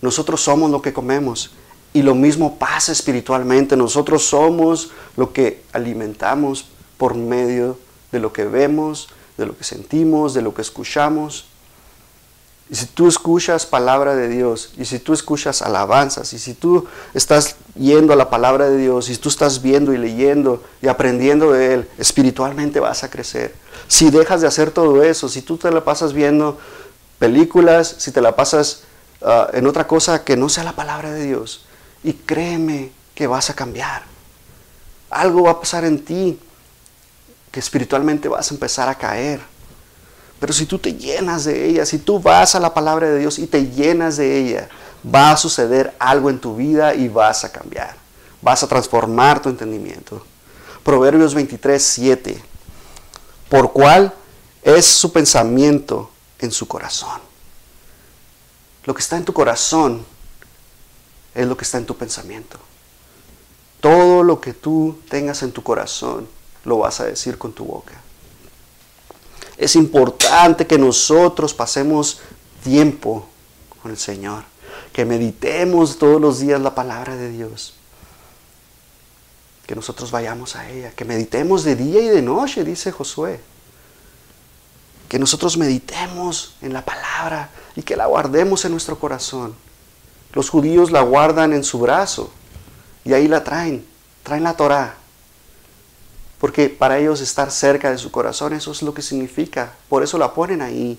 Nosotros 0.00 0.40
somos 0.40 0.70
lo 0.70 0.80
que 0.80 0.94
comemos. 0.94 1.50
Y 1.92 2.00
lo 2.00 2.14
mismo 2.14 2.58
pasa 2.58 2.92
espiritualmente. 2.92 3.76
Nosotros 3.76 4.24
somos 4.24 4.90
lo 5.16 5.34
que 5.34 5.64
alimentamos 5.72 6.66
por 6.96 7.14
medio 7.14 7.66
de 7.68 7.74
lo 8.12 8.32
que 8.32 8.44
vemos, 8.44 9.08
de 9.36 9.46
lo 9.46 9.56
que 9.56 9.64
sentimos, 9.64 10.34
de 10.34 10.42
lo 10.42 10.54
que 10.54 10.62
escuchamos. 10.62 11.46
Y 12.70 12.74
si 12.74 12.86
tú 12.86 13.08
escuchas 13.08 13.64
palabra 13.64 14.14
de 14.14 14.28
Dios, 14.28 14.72
y 14.76 14.84
si 14.84 14.98
tú 14.98 15.14
escuchas 15.14 15.62
alabanzas, 15.62 16.32
y 16.34 16.38
si 16.38 16.52
tú 16.52 16.86
estás 17.14 17.56
yendo 17.74 18.12
a 18.12 18.16
la 18.16 18.28
palabra 18.28 18.68
de 18.68 18.76
Dios, 18.76 19.08
y 19.08 19.16
tú 19.16 19.30
estás 19.30 19.62
viendo 19.62 19.94
y 19.94 19.98
leyendo 19.98 20.62
y 20.82 20.88
aprendiendo 20.88 21.52
de 21.52 21.74
Él, 21.74 21.88
espiritualmente 21.96 22.78
vas 22.78 23.04
a 23.04 23.10
crecer. 23.10 23.54
Si 23.86 24.10
dejas 24.10 24.42
de 24.42 24.48
hacer 24.48 24.70
todo 24.70 25.02
eso, 25.02 25.30
si 25.30 25.40
tú 25.40 25.56
te 25.56 25.70
la 25.70 25.82
pasas 25.82 26.12
viendo 26.12 26.58
películas, 27.18 27.94
si 27.98 28.12
te 28.12 28.20
la 28.20 28.36
pasas 28.36 28.82
ah, 29.22 29.48
en 29.54 29.66
otra 29.66 29.86
cosa 29.86 30.24
que 30.24 30.36
no 30.36 30.50
sea 30.50 30.64
la 30.64 30.72
palabra 30.72 31.10
de 31.10 31.24
Dios. 31.24 31.64
Y 32.04 32.12
créeme 32.12 32.92
que 33.14 33.26
vas 33.26 33.48
a 33.48 33.54
cambiar. 33.54 34.02
Algo 35.10 35.44
va 35.44 35.52
a 35.52 35.60
pasar 35.60 35.84
en 35.84 36.04
ti 36.04 36.38
que 37.50 37.60
espiritualmente 37.60 38.28
vas 38.28 38.50
a 38.50 38.54
empezar 38.54 38.88
a 38.88 38.96
caer. 38.96 39.40
Pero 40.40 40.52
si 40.52 40.66
tú 40.66 40.78
te 40.78 40.94
llenas 40.94 41.44
de 41.44 41.66
ella, 41.66 41.84
si 41.84 41.98
tú 41.98 42.20
vas 42.20 42.54
a 42.54 42.60
la 42.60 42.72
palabra 42.72 43.08
de 43.08 43.18
Dios 43.18 43.38
y 43.38 43.46
te 43.46 43.66
llenas 43.66 44.16
de 44.16 44.38
ella, 44.38 44.68
va 45.04 45.32
a 45.32 45.36
suceder 45.36 45.94
algo 45.98 46.30
en 46.30 46.38
tu 46.38 46.56
vida 46.56 46.94
y 46.94 47.08
vas 47.08 47.44
a 47.44 47.52
cambiar. 47.52 47.96
Vas 48.40 48.62
a 48.62 48.68
transformar 48.68 49.42
tu 49.42 49.48
entendimiento. 49.48 50.24
Proverbios 50.84 51.34
23, 51.34 51.82
7. 51.82 52.42
Por 53.48 53.72
cuál 53.72 54.14
es 54.62 54.86
su 54.86 55.12
pensamiento 55.12 56.10
en 56.38 56.52
su 56.52 56.68
corazón. 56.68 57.20
Lo 58.84 58.94
que 58.94 59.00
está 59.00 59.16
en 59.16 59.24
tu 59.24 59.32
corazón 59.32 60.04
es 61.34 61.46
lo 61.46 61.56
que 61.56 61.64
está 61.64 61.78
en 61.78 61.86
tu 61.86 61.96
pensamiento. 61.96 62.58
Todo 63.80 64.22
lo 64.22 64.40
que 64.40 64.54
tú 64.54 64.98
tengas 65.08 65.42
en 65.42 65.52
tu 65.52 65.62
corazón 65.62 66.28
lo 66.68 66.78
vas 66.78 67.00
a 67.00 67.06
decir 67.06 67.38
con 67.38 67.52
tu 67.52 67.64
boca. 67.64 67.94
Es 69.56 69.74
importante 69.74 70.66
que 70.66 70.78
nosotros 70.78 71.52
pasemos 71.52 72.20
tiempo 72.62 73.26
con 73.82 73.90
el 73.90 73.96
Señor, 73.96 74.44
que 74.92 75.04
meditemos 75.04 75.98
todos 75.98 76.20
los 76.20 76.38
días 76.38 76.60
la 76.60 76.74
palabra 76.74 77.16
de 77.16 77.30
Dios, 77.30 77.74
que 79.66 79.74
nosotros 79.74 80.10
vayamos 80.10 80.54
a 80.54 80.68
ella, 80.70 80.92
que 80.92 81.04
meditemos 81.04 81.64
de 81.64 81.74
día 81.74 82.00
y 82.00 82.08
de 82.08 82.22
noche, 82.22 82.62
dice 82.62 82.92
Josué, 82.92 83.40
que 85.08 85.18
nosotros 85.18 85.56
meditemos 85.56 86.54
en 86.60 86.72
la 86.72 86.84
palabra 86.84 87.50
y 87.74 87.82
que 87.82 87.96
la 87.96 88.06
guardemos 88.06 88.64
en 88.64 88.72
nuestro 88.72 88.98
corazón. 88.98 89.54
Los 90.34 90.50
judíos 90.50 90.90
la 90.90 91.00
guardan 91.00 91.52
en 91.54 91.64
su 91.64 91.78
brazo 91.78 92.30
y 93.04 93.14
ahí 93.14 93.26
la 93.26 93.42
traen, 93.42 93.86
traen 94.22 94.44
la 94.44 94.54
Torah 94.54 94.97
porque 96.40 96.68
para 96.68 96.98
ellos 96.98 97.20
estar 97.20 97.50
cerca 97.50 97.90
de 97.90 97.98
su 97.98 98.10
corazón, 98.10 98.52
eso 98.52 98.70
es 98.70 98.82
lo 98.82 98.94
que 98.94 99.02
significa. 99.02 99.74
Por 99.88 100.02
eso 100.02 100.18
la 100.18 100.34
ponen 100.34 100.62
ahí. 100.62 100.98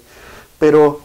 Pero 0.57 1.01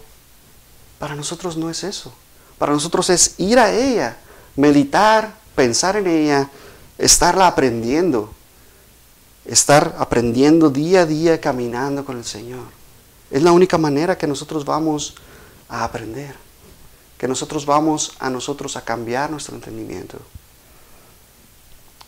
para 0.98 1.14
nosotros 1.14 1.56
no 1.56 1.70
es 1.70 1.84
eso. 1.84 2.12
Para 2.58 2.72
nosotros 2.72 3.10
es 3.10 3.34
ir 3.38 3.58
a 3.58 3.72
ella, 3.72 4.16
meditar, 4.56 5.34
pensar 5.54 5.96
en 5.96 6.08
ella, 6.08 6.50
estarla 6.98 7.46
aprendiendo. 7.46 8.32
Estar 9.44 9.94
aprendiendo 9.98 10.70
día 10.70 11.02
a 11.02 11.06
día 11.06 11.40
caminando 11.40 12.04
con 12.04 12.16
el 12.16 12.24
Señor. 12.24 12.64
Es 13.30 13.42
la 13.42 13.52
única 13.52 13.76
manera 13.76 14.16
que 14.16 14.26
nosotros 14.26 14.64
vamos 14.64 15.14
a 15.68 15.84
aprender. 15.84 16.34
Que 17.18 17.28
nosotros 17.28 17.66
vamos 17.66 18.14
a 18.18 18.30
nosotros 18.30 18.76
a 18.76 18.84
cambiar 18.84 19.30
nuestro 19.30 19.54
entendimiento. 19.54 20.18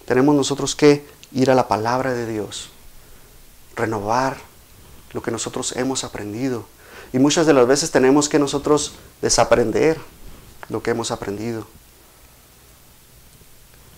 Tenemos 0.06 0.34
nosotros 0.34 0.74
que 0.74 1.06
ir 1.32 1.50
a 1.50 1.54
la 1.54 1.68
palabra 1.68 2.12
de 2.12 2.26
Dios, 2.26 2.70
renovar 3.74 4.36
lo 5.12 5.22
que 5.22 5.30
nosotros 5.30 5.74
hemos 5.76 6.04
aprendido. 6.04 6.66
Y 7.12 7.18
muchas 7.18 7.46
de 7.46 7.52
las 7.52 7.66
veces 7.66 7.90
tenemos 7.90 8.28
que 8.28 8.38
nosotros 8.38 8.92
desaprender 9.22 9.98
lo 10.68 10.82
que 10.82 10.90
hemos 10.90 11.10
aprendido. 11.10 11.66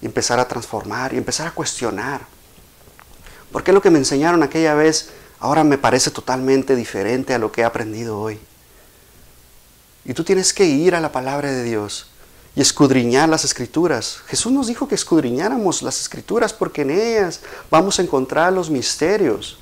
Empezar 0.03 0.39
a 0.39 0.47
transformar 0.47 1.13
y 1.13 1.17
empezar 1.17 1.47
a 1.47 1.53
cuestionar. 1.53 2.21
¿Por 3.51 3.65
qué 3.65 3.73
lo 3.73 3.83
que 3.83 3.91
me 3.91 3.99
enseñaron 3.99 4.43
aquella 4.43 4.75
vez 4.75 5.11
ahora 5.41 5.65
me 5.65 5.79
parece 5.79 6.11
totalmente 6.11 6.77
diferente 6.77 7.35
a 7.35 7.39
lo 7.39 7.51
que 7.51 7.63
he 7.63 7.65
aprendido 7.65 8.21
hoy? 8.21 8.39
Y 10.05 10.15
tú 10.15 10.23
tienes 10.25 10.53
que 10.53 10.65
ir 10.65 10.95
a 10.95 11.01
la 11.01 11.13
palabra 11.13 11.51
de 11.51 11.63
Dios 11.63 12.11
y 12.59 12.61
escudriñar 12.61 13.29
las 13.29 13.45
escrituras. 13.45 14.19
Jesús 14.27 14.51
nos 14.51 14.67
dijo 14.67 14.89
que 14.89 14.97
escudriñáramos 14.97 15.81
las 15.81 16.01
escrituras 16.01 16.53
porque 16.53 16.83
en 16.83 16.91
ellas 16.91 17.39
vamos 17.71 18.01
a 18.01 18.03
encontrar 18.03 18.53
los 18.53 18.69
misterios. 18.69 19.59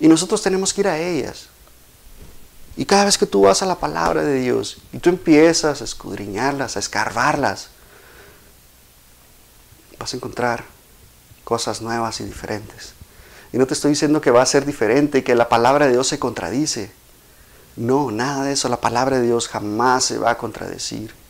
Y 0.00 0.08
nosotros 0.08 0.42
tenemos 0.42 0.74
que 0.74 0.80
ir 0.80 0.88
a 0.88 0.98
ellas. 0.98 1.46
Y 2.76 2.86
cada 2.86 3.04
vez 3.04 3.16
que 3.16 3.26
tú 3.26 3.42
vas 3.42 3.62
a 3.62 3.66
la 3.66 3.76
palabra 3.76 4.24
de 4.24 4.40
Dios 4.40 4.78
y 4.92 4.98
tú 4.98 5.10
empiezas 5.10 5.80
a 5.80 5.84
escudriñarlas, 5.84 6.74
a 6.74 6.80
escarbarlas, 6.80 7.68
vas 9.96 10.12
a 10.12 10.16
encontrar 10.16 10.64
cosas 11.44 11.82
nuevas 11.82 12.20
y 12.20 12.24
diferentes. 12.24 12.94
Y 13.52 13.58
no 13.58 13.66
te 13.68 13.74
estoy 13.74 13.90
diciendo 13.90 14.20
que 14.20 14.32
va 14.32 14.42
a 14.42 14.46
ser 14.46 14.66
diferente 14.66 15.18
y 15.18 15.22
que 15.22 15.36
la 15.36 15.48
palabra 15.48 15.86
de 15.86 15.92
Dios 15.92 16.08
se 16.08 16.18
contradice. 16.18 16.90
No, 17.76 18.10
nada 18.10 18.42
de 18.42 18.54
eso. 18.54 18.68
La 18.68 18.80
palabra 18.80 19.20
de 19.20 19.26
Dios 19.26 19.46
jamás 19.46 20.02
se 20.02 20.18
va 20.18 20.32
a 20.32 20.38
contradecir 20.38 21.21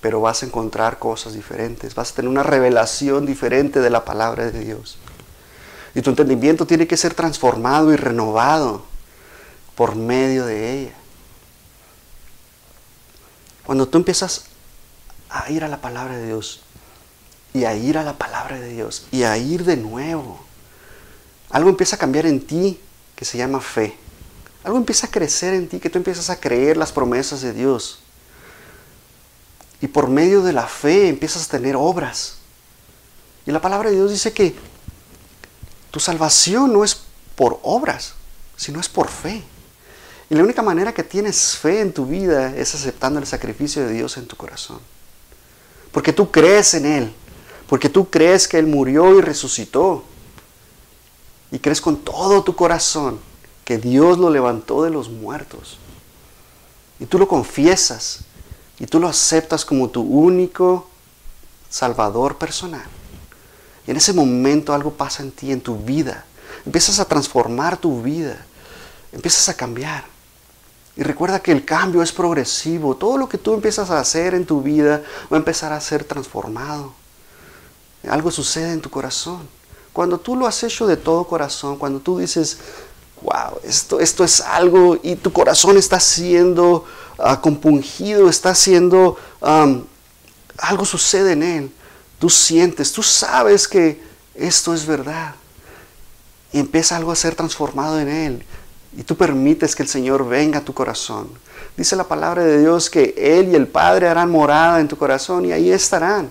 pero 0.00 0.20
vas 0.20 0.42
a 0.42 0.46
encontrar 0.46 0.98
cosas 0.98 1.34
diferentes, 1.34 1.94
vas 1.94 2.12
a 2.12 2.14
tener 2.14 2.30
una 2.30 2.42
revelación 2.42 3.26
diferente 3.26 3.80
de 3.80 3.90
la 3.90 4.04
palabra 4.04 4.50
de 4.50 4.64
Dios. 4.64 4.98
Y 5.94 6.02
tu 6.02 6.10
entendimiento 6.10 6.66
tiene 6.66 6.86
que 6.86 6.96
ser 6.96 7.14
transformado 7.14 7.92
y 7.92 7.96
renovado 7.96 8.84
por 9.74 9.96
medio 9.96 10.44
de 10.44 10.80
ella. 10.80 10.94
Cuando 13.64 13.88
tú 13.88 13.98
empiezas 13.98 14.44
a 15.30 15.50
ir 15.50 15.64
a 15.64 15.68
la 15.68 15.80
palabra 15.80 16.16
de 16.16 16.26
Dios 16.26 16.60
y 17.52 17.64
a 17.64 17.74
ir 17.74 17.98
a 17.98 18.04
la 18.04 18.18
palabra 18.18 18.60
de 18.60 18.68
Dios 18.68 19.06
y 19.10 19.24
a 19.24 19.36
ir 19.38 19.64
de 19.64 19.76
nuevo, 19.76 20.38
algo 21.50 21.70
empieza 21.70 21.96
a 21.96 21.98
cambiar 21.98 22.26
en 22.26 22.46
ti 22.46 22.78
que 23.14 23.24
se 23.24 23.38
llama 23.38 23.60
fe. 23.60 23.96
Algo 24.62 24.78
empieza 24.78 25.06
a 25.06 25.10
crecer 25.10 25.54
en 25.54 25.68
ti 25.68 25.80
que 25.80 25.90
tú 25.90 25.98
empiezas 25.98 26.28
a 26.28 26.38
creer 26.38 26.76
las 26.76 26.92
promesas 26.92 27.40
de 27.40 27.52
Dios. 27.52 28.00
Y 29.80 29.88
por 29.88 30.08
medio 30.08 30.42
de 30.42 30.52
la 30.52 30.66
fe 30.66 31.08
empiezas 31.08 31.46
a 31.46 31.50
tener 31.50 31.76
obras. 31.76 32.36
Y 33.46 33.52
la 33.52 33.60
palabra 33.60 33.90
de 33.90 33.96
Dios 33.96 34.10
dice 34.10 34.32
que 34.32 34.54
tu 35.90 36.00
salvación 36.00 36.72
no 36.72 36.84
es 36.84 37.02
por 37.34 37.60
obras, 37.62 38.14
sino 38.56 38.80
es 38.80 38.88
por 38.88 39.08
fe. 39.08 39.42
Y 40.28 40.34
la 40.34 40.42
única 40.42 40.62
manera 40.62 40.92
que 40.92 41.04
tienes 41.04 41.56
fe 41.56 41.80
en 41.80 41.92
tu 41.92 42.06
vida 42.06 42.56
es 42.56 42.74
aceptando 42.74 43.20
el 43.20 43.26
sacrificio 43.26 43.86
de 43.86 43.92
Dios 43.92 44.16
en 44.16 44.26
tu 44.26 44.36
corazón. 44.36 44.80
Porque 45.92 46.12
tú 46.12 46.30
crees 46.30 46.74
en 46.74 46.86
Él. 46.86 47.12
Porque 47.68 47.88
tú 47.88 48.10
crees 48.10 48.48
que 48.48 48.58
Él 48.58 48.66
murió 48.66 49.16
y 49.18 49.22
resucitó. 49.22 50.04
Y 51.52 51.58
crees 51.60 51.80
con 51.80 51.98
todo 51.98 52.42
tu 52.42 52.56
corazón 52.56 53.20
que 53.64 53.78
Dios 53.78 54.18
lo 54.18 54.30
levantó 54.30 54.82
de 54.82 54.90
los 54.90 55.08
muertos. 55.08 55.78
Y 56.98 57.06
tú 57.06 57.18
lo 57.18 57.28
confiesas 57.28 58.20
y 58.78 58.86
tú 58.86 59.00
lo 59.00 59.08
aceptas 59.08 59.64
como 59.64 59.88
tu 59.88 60.02
único 60.02 60.88
Salvador 61.70 62.36
personal. 62.36 62.84
Y 63.86 63.90
en 63.90 63.96
ese 63.96 64.12
momento 64.12 64.72
algo 64.74 64.92
pasa 64.92 65.22
en 65.22 65.30
ti, 65.30 65.52
en 65.52 65.60
tu 65.60 65.76
vida. 65.76 66.24
Empiezas 66.64 66.98
a 66.98 67.04
transformar 67.04 67.76
tu 67.76 68.02
vida. 68.02 68.44
Empiezas 69.12 69.48
a 69.48 69.54
cambiar. 69.54 70.04
Y 70.96 71.02
recuerda 71.02 71.40
que 71.40 71.52
el 71.52 71.64
cambio 71.64 72.02
es 72.02 72.12
progresivo. 72.12 72.96
Todo 72.96 73.18
lo 73.18 73.28
que 73.28 73.38
tú 73.38 73.54
empiezas 73.54 73.90
a 73.90 74.00
hacer 74.00 74.34
en 74.34 74.46
tu 74.46 74.62
vida 74.62 75.02
va 75.30 75.36
a 75.36 75.40
empezar 75.40 75.72
a 75.72 75.80
ser 75.80 76.04
transformado. 76.04 76.92
Algo 78.08 78.30
sucede 78.30 78.72
en 78.72 78.80
tu 78.80 78.90
corazón. 78.90 79.48
Cuando 79.92 80.18
tú 80.18 80.36
lo 80.36 80.46
has 80.46 80.62
hecho 80.62 80.86
de 80.86 80.96
todo 80.96 81.24
corazón, 81.24 81.76
cuando 81.76 82.00
tú 82.00 82.18
dices, 82.18 82.58
wow, 83.22 83.58
esto, 83.64 84.00
esto 84.00 84.24
es 84.24 84.40
algo 84.40 84.98
y 85.02 85.16
tu 85.16 85.32
corazón 85.32 85.76
está 85.76 86.00
siendo 86.00 86.84
uh, 87.18 87.40
compungido, 87.40 88.28
está 88.28 88.54
siendo, 88.54 89.16
algo 90.58 90.84
sucede 90.84 91.32
en 91.32 91.42
él. 91.42 91.72
Tú 92.18 92.30
sientes, 92.30 92.92
tú 92.92 93.02
sabes 93.02 93.68
que 93.68 94.00
esto 94.34 94.74
es 94.74 94.86
verdad. 94.86 95.34
Y 96.52 96.58
empieza 96.58 96.96
algo 96.96 97.12
a 97.12 97.16
ser 97.16 97.34
transformado 97.34 97.98
en 97.98 98.08
él. 98.08 98.46
Y 98.96 99.02
tú 99.02 99.16
permites 99.16 99.76
que 99.76 99.82
el 99.82 99.88
Señor 99.88 100.26
venga 100.26 100.60
a 100.60 100.64
tu 100.64 100.72
corazón. 100.72 101.28
Dice 101.76 101.94
la 101.96 102.04
palabra 102.04 102.42
de 102.42 102.60
Dios 102.60 102.88
que 102.88 103.14
Él 103.18 103.50
y 103.50 103.54
el 103.54 103.66
Padre 103.66 104.08
harán 104.08 104.30
morada 104.30 104.80
en 104.80 104.88
tu 104.88 104.96
corazón 104.96 105.44
y 105.44 105.52
ahí 105.52 105.70
estarán. 105.70 106.30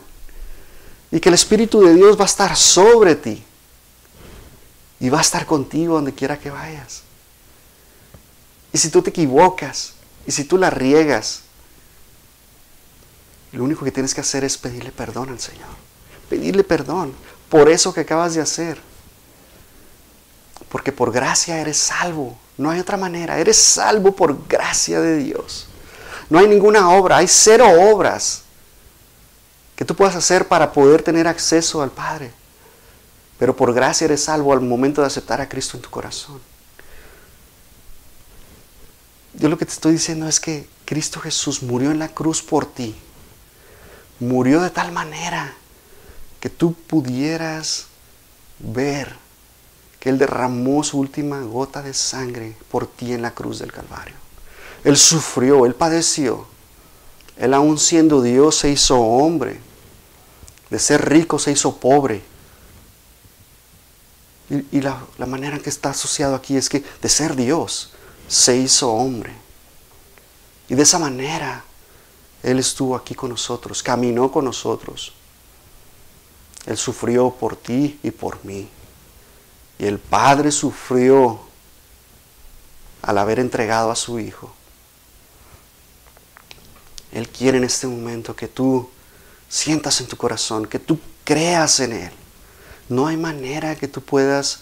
Y 1.11 1.19
que 1.19 1.29
el 1.29 1.35
Espíritu 1.35 1.81
de 1.83 1.93
Dios 1.93 2.17
va 2.17 2.23
a 2.23 2.25
estar 2.25 2.55
sobre 2.55 3.15
ti. 3.15 3.43
Y 4.99 5.09
va 5.09 5.19
a 5.19 5.21
estar 5.21 5.45
contigo 5.45 5.95
donde 5.95 6.13
quiera 6.13 6.39
que 6.39 6.49
vayas. 6.49 7.03
Y 8.71 8.77
si 8.77 8.89
tú 8.89 9.01
te 9.01 9.09
equivocas, 9.09 9.93
y 10.27 10.31
si 10.31 10.43
tú 10.43 10.57
la 10.57 10.69
riegas, 10.69 11.41
lo 13.51 13.63
único 13.63 13.85
que 13.85 13.91
tienes 13.91 14.13
que 14.13 14.21
hacer 14.21 14.43
es 14.43 14.57
pedirle 14.57 14.91
perdón 14.91 15.29
al 15.29 15.39
Señor. 15.39 15.69
Pedirle 16.29 16.63
perdón 16.63 17.13
por 17.49 17.69
eso 17.69 17.93
que 17.93 18.01
acabas 18.01 18.33
de 18.33 18.41
hacer. 18.41 18.79
Porque 20.69 20.91
por 20.91 21.11
gracia 21.11 21.61
eres 21.61 21.77
salvo. 21.77 22.37
No 22.57 22.69
hay 22.69 22.79
otra 22.79 22.97
manera. 22.97 23.39
Eres 23.39 23.57
salvo 23.57 24.15
por 24.15 24.47
gracia 24.47 24.99
de 24.99 25.17
Dios. 25.17 25.67
No 26.29 26.39
hay 26.39 26.47
ninguna 26.47 26.89
obra. 26.89 27.17
Hay 27.17 27.27
cero 27.27 27.69
obras 27.91 28.41
que 29.75 29.85
tú 29.85 29.95
puedas 29.95 30.15
hacer 30.15 30.47
para 30.47 30.73
poder 30.73 31.01
tener 31.03 31.27
acceso 31.27 31.81
al 31.81 31.91
Padre. 31.91 32.33
Pero 33.37 33.55
por 33.55 33.73
gracia 33.73 34.05
eres 34.05 34.23
salvo 34.23 34.53
al 34.53 34.61
momento 34.61 35.01
de 35.01 35.07
aceptar 35.07 35.41
a 35.41 35.49
Cristo 35.49 35.77
en 35.77 35.83
tu 35.83 35.89
corazón. 35.89 36.39
yo 39.37 39.49
lo 39.49 39.57
que 39.57 39.65
te 39.65 39.73
estoy 39.73 39.93
diciendo 39.93 40.27
es 40.27 40.39
que 40.39 40.67
Cristo 40.85 41.19
Jesús 41.19 41.61
murió 41.61 41.91
en 41.91 41.99
la 41.99 42.07
cruz 42.07 42.41
por 42.41 42.65
ti. 42.65 42.95
Murió 44.19 44.61
de 44.61 44.69
tal 44.69 44.91
manera 44.91 45.53
que 46.39 46.49
tú 46.49 46.73
pudieras 46.73 47.87
ver 48.59 49.15
que 49.99 50.09
Él 50.09 50.17
derramó 50.17 50.83
su 50.83 50.99
última 50.99 51.41
gota 51.41 51.81
de 51.81 51.93
sangre 51.93 52.55
por 52.69 52.87
ti 52.87 53.13
en 53.13 53.21
la 53.21 53.31
cruz 53.31 53.59
del 53.59 53.73
Calvario. 53.73 54.15
Él 54.83 54.97
sufrió, 54.97 55.65
Él 55.65 55.73
padeció. 55.73 56.47
Él 57.37 57.53
aún 57.53 57.77
siendo 57.77 58.21
Dios 58.21 58.55
se 58.55 58.69
hizo 58.69 58.99
hombre. 58.99 59.59
De 60.69 60.79
ser 60.79 61.09
rico 61.09 61.39
se 61.39 61.51
hizo 61.51 61.77
pobre. 61.77 62.21
Y, 64.49 64.81
la, 64.81 65.03
la 65.17 65.25
manera 65.25 65.55
en 65.55 65.63
que 65.63 65.69
está 65.69 65.89
asociado 65.89 66.35
aquí 66.35 66.55
es 66.55 66.69
que 66.69 66.83
de 67.01 67.09
ser 67.09 67.35
Dios 67.35 67.91
se 68.27 68.55
hizo 68.57 68.91
hombre. 68.91 69.33
Y 70.69 70.75
de 70.75 70.83
esa 70.83 70.99
manera 70.99 71.63
Él 72.43 72.59
estuvo 72.59 72.95
aquí 72.95 73.15
con 73.15 73.31
nosotros, 73.31 73.81
caminó 73.81 74.31
con 74.31 74.45
nosotros. 74.45 75.13
Él 76.65 76.77
sufrió 76.77 77.31
por 77.31 77.55
ti 77.55 77.99
y 78.03 78.11
por 78.11 78.43
mí. 78.45 78.69
Y 79.77 79.85
el 79.85 79.99
Padre 79.99 80.51
sufrió 80.51 81.39
al 83.01 83.17
haber 83.17 83.39
entregado 83.39 83.91
a 83.91 83.95
su 83.95 84.19
Hijo. 84.19 84.53
Él 87.11 87.29
quiere 87.29 87.57
en 87.57 87.63
este 87.63 87.87
momento 87.87 88.35
que 88.35 88.47
tú 88.47 88.89
sientas 89.47 90.01
en 90.01 90.07
tu 90.07 90.17
corazón, 90.17 90.65
que 90.65 90.79
tú 90.79 90.99
creas 91.23 91.79
en 91.79 91.93
Él. 91.93 92.11
No 92.89 93.07
hay 93.07 93.17
manera 93.17 93.75
que 93.75 93.87
tú 93.87 94.01
puedas 94.01 94.61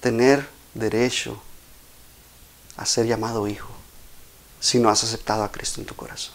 tener 0.00 0.48
derecho 0.74 1.40
a 2.76 2.86
ser 2.86 3.06
llamado 3.06 3.46
hijo 3.46 3.70
si 4.60 4.78
no 4.78 4.88
has 4.88 5.04
aceptado 5.04 5.44
a 5.44 5.52
Cristo 5.52 5.80
en 5.80 5.86
tu 5.86 5.94
corazón. 5.94 6.34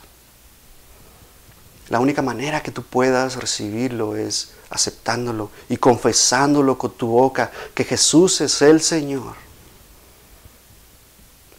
La 1.90 2.00
única 2.00 2.22
manera 2.22 2.62
que 2.62 2.72
tú 2.72 2.84
puedas 2.84 3.38
recibirlo 3.38 4.18
es 4.18 4.52
aceptándolo 4.70 5.50
y 5.70 5.78
confesándolo 5.78 6.78
con 6.78 6.92
tu 6.92 7.08
boca 7.08 7.52
que 7.74 7.86
Jesús 7.86 8.42
es 8.42 8.62
el 8.62 8.82
Señor. 8.82 9.36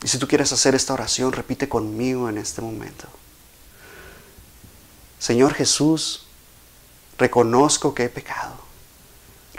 Y 0.02 0.08
si 0.08 0.18
tú 0.18 0.28
quieres 0.28 0.52
hacer 0.52 0.74
esta 0.74 0.92
oración, 0.92 1.32
repite 1.32 1.68
conmigo 1.68 2.28
en 2.28 2.38
este 2.38 2.60
momento. 2.60 3.06
Señor 5.18 5.54
Jesús, 5.54 6.26
reconozco 7.16 7.94
que 7.94 8.04
he 8.04 8.08
pecado. 8.08 8.67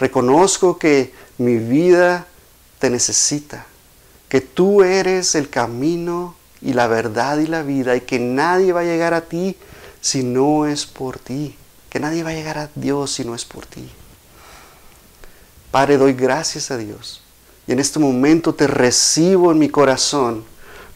Reconozco 0.00 0.78
que 0.78 1.12
mi 1.38 1.58
vida 1.58 2.26
te 2.80 2.90
necesita. 2.90 3.66
Que 4.28 4.40
tú 4.40 4.82
eres 4.82 5.36
el 5.36 5.48
camino 5.48 6.34
y 6.60 6.72
la 6.72 6.88
verdad 6.88 7.38
y 7.38 7.46
la 7.46 7.62
vida 7.62 7.94
y 7.94 8.00
que 8.00 8.18
nadie 8.18 8.72
va 8.72 8.80
a 8.80 8.84
llegar 8.84 9.14
a 9.14 9.20
ti 9.22 9.56
si 10.00 10.24
no 10.24 10.66
es 10.66 10.86
por 10.86 11.18
ti 11.18 11.56
que 11.90 11.98
nadie 11.98 12.22
va 12.22 12.30
a 12.30 12.34
llegar 12.34 12.56
a 12.56 12.70
Dios 12.74 13.10
si 13.10 13.24
no 13.24 13.34
es 13.34 13.44
por 13.44 13.66
ti. 13.66 13.90
Padre, 15.72 15.98
doy 15.98 16.14
gracias 16.14 16.70
a 16.70 16.76
Dios. 16.76 17.20
Y 17.66 17.72
en 17.72 17.80
este 17.80 17.98
momento 17.98 18.54
te 18.54 18.68
recibo 18.68 19.50
en 19.50 19.58
mi 19.58 19.68
corazón 19.68 20.44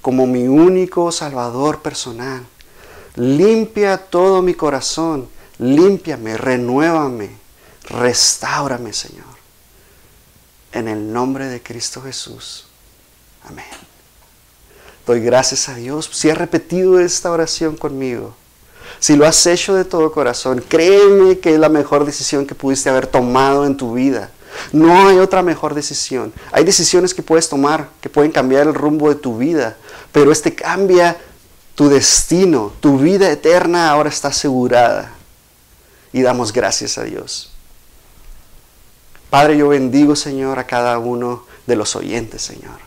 como 0.01 0.27
mi 0.27 0.47
único 0.47 1.11
Salvador 1.11 1.83
personal. 1.83 2.47
Limpia 3.17 3.99
todo 3.99 4.41
mi 4.41 4.55
corazón. 4.55 5.29
Límpiame, 5.59 6.37
renuévame, 6.37 7.31
restáurame, 7.85 8.93
Señor. 8.93 9.25
En 10.73 10.89
el 10.89 11.13
nombre 11.13 11.47
de 11.47 11.63
Cristo 11.63 12.03
Jesús. 12.03 12.67
Amén. 13.45 13.65
Doy 15.07 15.21
gracias 15.21 15.69
a 15.69 15.75
Dios 15.75 16.09
si 16.13 16.31
ha 16.31 16.35
repetido 16.35 16.99
esta 16.99 17.31
oración 17.31 17.77
conmigo 17.77 18.35
si 19.01 19.17
lo 19.17 19.27
has 19.27 19.47
hecho 19.47 19.75
de 19.75 19.85
todo 19.85 20.13
corazón, 20.13 20.65
créeme 20.67 21.39
que 21.39 21.55
es 21.55 21.59
la 21.61 21.69
mejor 21.69 22.05
decisión 22.05 22.47
que 22.47 22.55
pudiste 22.55 22.89
haber 22.89 23.07
tomado 23.07 23.67
en 23.67 23.77
tu 23.77 23.95
vida. 23.95 24.31
No 24.73 25.09
hay 25.09 25.19
otra 25.19 25.43
mejor 25.43 25.75
decisión. 25.75 26.33
Hay 26.53 26.65
decisiones 26.65 27.13
que 27.13 27.23
puedes 27.23 27.49
tomar 27.49 27.89
que 28.01 28.09
pueden 28.09 28.31
cambiar 28.31 28.67
el 28.67 28.75
rumbo 28.75 29.09
de 29.09 29.17
tu 29.17 29.37
vida, 29.37 29.77
pero 30.13 30.31
este 30.31 30.55
cambia 30.55 31.17
tu 31.75 31.89
destino, 31.89 32.73
tu 32.81 32.99
vida 32.99 33.31
eterna 33.31 33.91
ahora 33.91 34.09
está 34.09 34.29
asegurada. 34.29 35.13
Y 36.13 36.23
damos 36.23 36.53
gracias 36.53 36.97
a 36.97 37.03
Dios. 37.03 37.53
Padre, 39.35 39.57
yo 39.57 39.67
bendigo, 39.67 40.15
Señor, 40.15 40.61
a 40.61 40.65
cada 40.65 40.97
uno 41.01 41.45
de 41.67 41.75
los 41.75 41.97
oyentes, 41.97 42.41
Señor. 42.41 42.79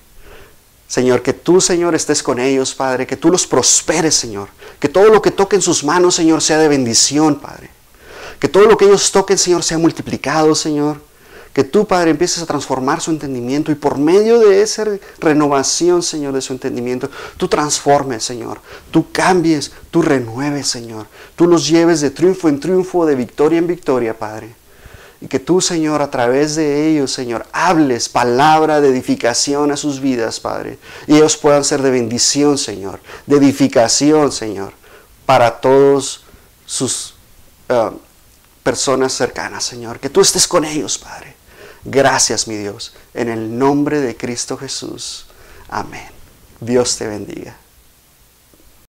Señor, 0.87 1.21
que 1.21 1.33
tú, 1.33 1.59
Señor, 1.59 1.93
estés 1.93 2.23
con 2.23 2.39
ellos, 2.39 2.73
Padre, 2.73 3.05
que 3.05 3.17
tú 3.17 3.29
los 3.29 3.45
prosperes, 3.45 4.15
Señor. 4.15 4.47
Que 4.79 4.87
todo 4.87 5.09
lo 5.09 5.21
que 5.21 5.31
toque 5.31 5.57
en 5.57 5.61
sus 5.61 5.83
manos, 5.83 6.15
Señor, 6.15 6.41
sea 6.41 6.57
de 6.57 6.69
bendición, 6.69 7.35
Padre. 7.35 7.69
Que 8.39 8.47
todo 8.47 8.63
lo 8.63 8.77
que 8.77 8.85
ellos 8.85 9.11
toquen, 9.11 9.37
Señor, 9.37 9.61
sea 9.61 9.77
multiplicado, 9.77 10.55
Señor. 10.55 11.01
Que 11.51 11.65
tú, 11.65 11.85
Padre, 11.85 12.11
empieces 12.11 12.41
a 12.41 12.45
transformar 12.45 13.01
su 13.01 13.11
entendimiento 13.11 13.69
y 13.69 13.75
por 13.75 13.97
medio 13.97 14.39
de 14.39 14.61
esa 14.61 14.85
renovación, 15.19 16.01
Señor, 16.01 16.31
de 16.31 16.39
su 16.39 16.53
entendimiento, 16.53 17.09
tú 17.35 17.49
transformes, 17.49 18.23
Señor. 18.23 18.61
Tú 18.89 19.11
cambies, 19.11 19.73
tú 19.91 20.01
renueves, 20.01 20.69
Señor. 20.69 21.07
Tú 21.35 21.45
los 21.45 21.67
lleves 21.67 21.99
de 21.99 22.09
triunfo 22.09 22.47
en 22.47 22.61
triunfo, 22.61 23.05
de 23.05 23.15
victoria 23.15 23.59
en 23.59 23.67
victoria, 23.67 24.17
Padre. 24.17 24.55
Y 25.20 25.28
que 25.28 25.39
tú, 25.39 25.61
Señor, 25.61 26.01
a 26.01 26.11
través 26.11 26.55
de 26.55 26.88
ellos, 26.89 27.11
Señor, 27.11 27.45
hables 27.51 28.07
palabra 28.07 28.82
de 28.82 28.89
edificación 28.89 29.72
a 29.72 29.78
sus 29.78 29.99
vidas, 29.99 30.39
Padre. 30.39 30.78
Y 31.07 31.15
ellos 31.15 31.38
puedan 31.38 31.63
ser 31.63 31.82
de 31.82 31.89
bendición, 31.89 32.57
Señor, 32.57 32.99
de 33.26 33.38
edificación, 33.38 34.32
Señor, 34.32 34.74
para 35.26 35.59
todos 35.59 36.24
sus 36.65 37.15
uh, 37.70 37.97
personas 38.61 39.13
cercanas, 39.13 39.63
Señor. 39.63 39.99
Que 39.99 40.09
tú 40.09 40.22
estés 40.22 40.47
con 40.47 40.65
ellos, 40.65 40.99
Padre. 40.99 41.36
Gracias, 41.84 42.47
mi 42.47 42.55
Dios. 42.55 42.93
En 43.13 43.30
el 43.30 43.57
nombre 43.57 44.01
de 44.01 44.15
Cristo 44.15 44.57
Jesús. 44.57 45.26
Amén. 45.70 46.09
Dios 46.59 46.97
te 46.97 47.07
bendiga. 47.07 47.57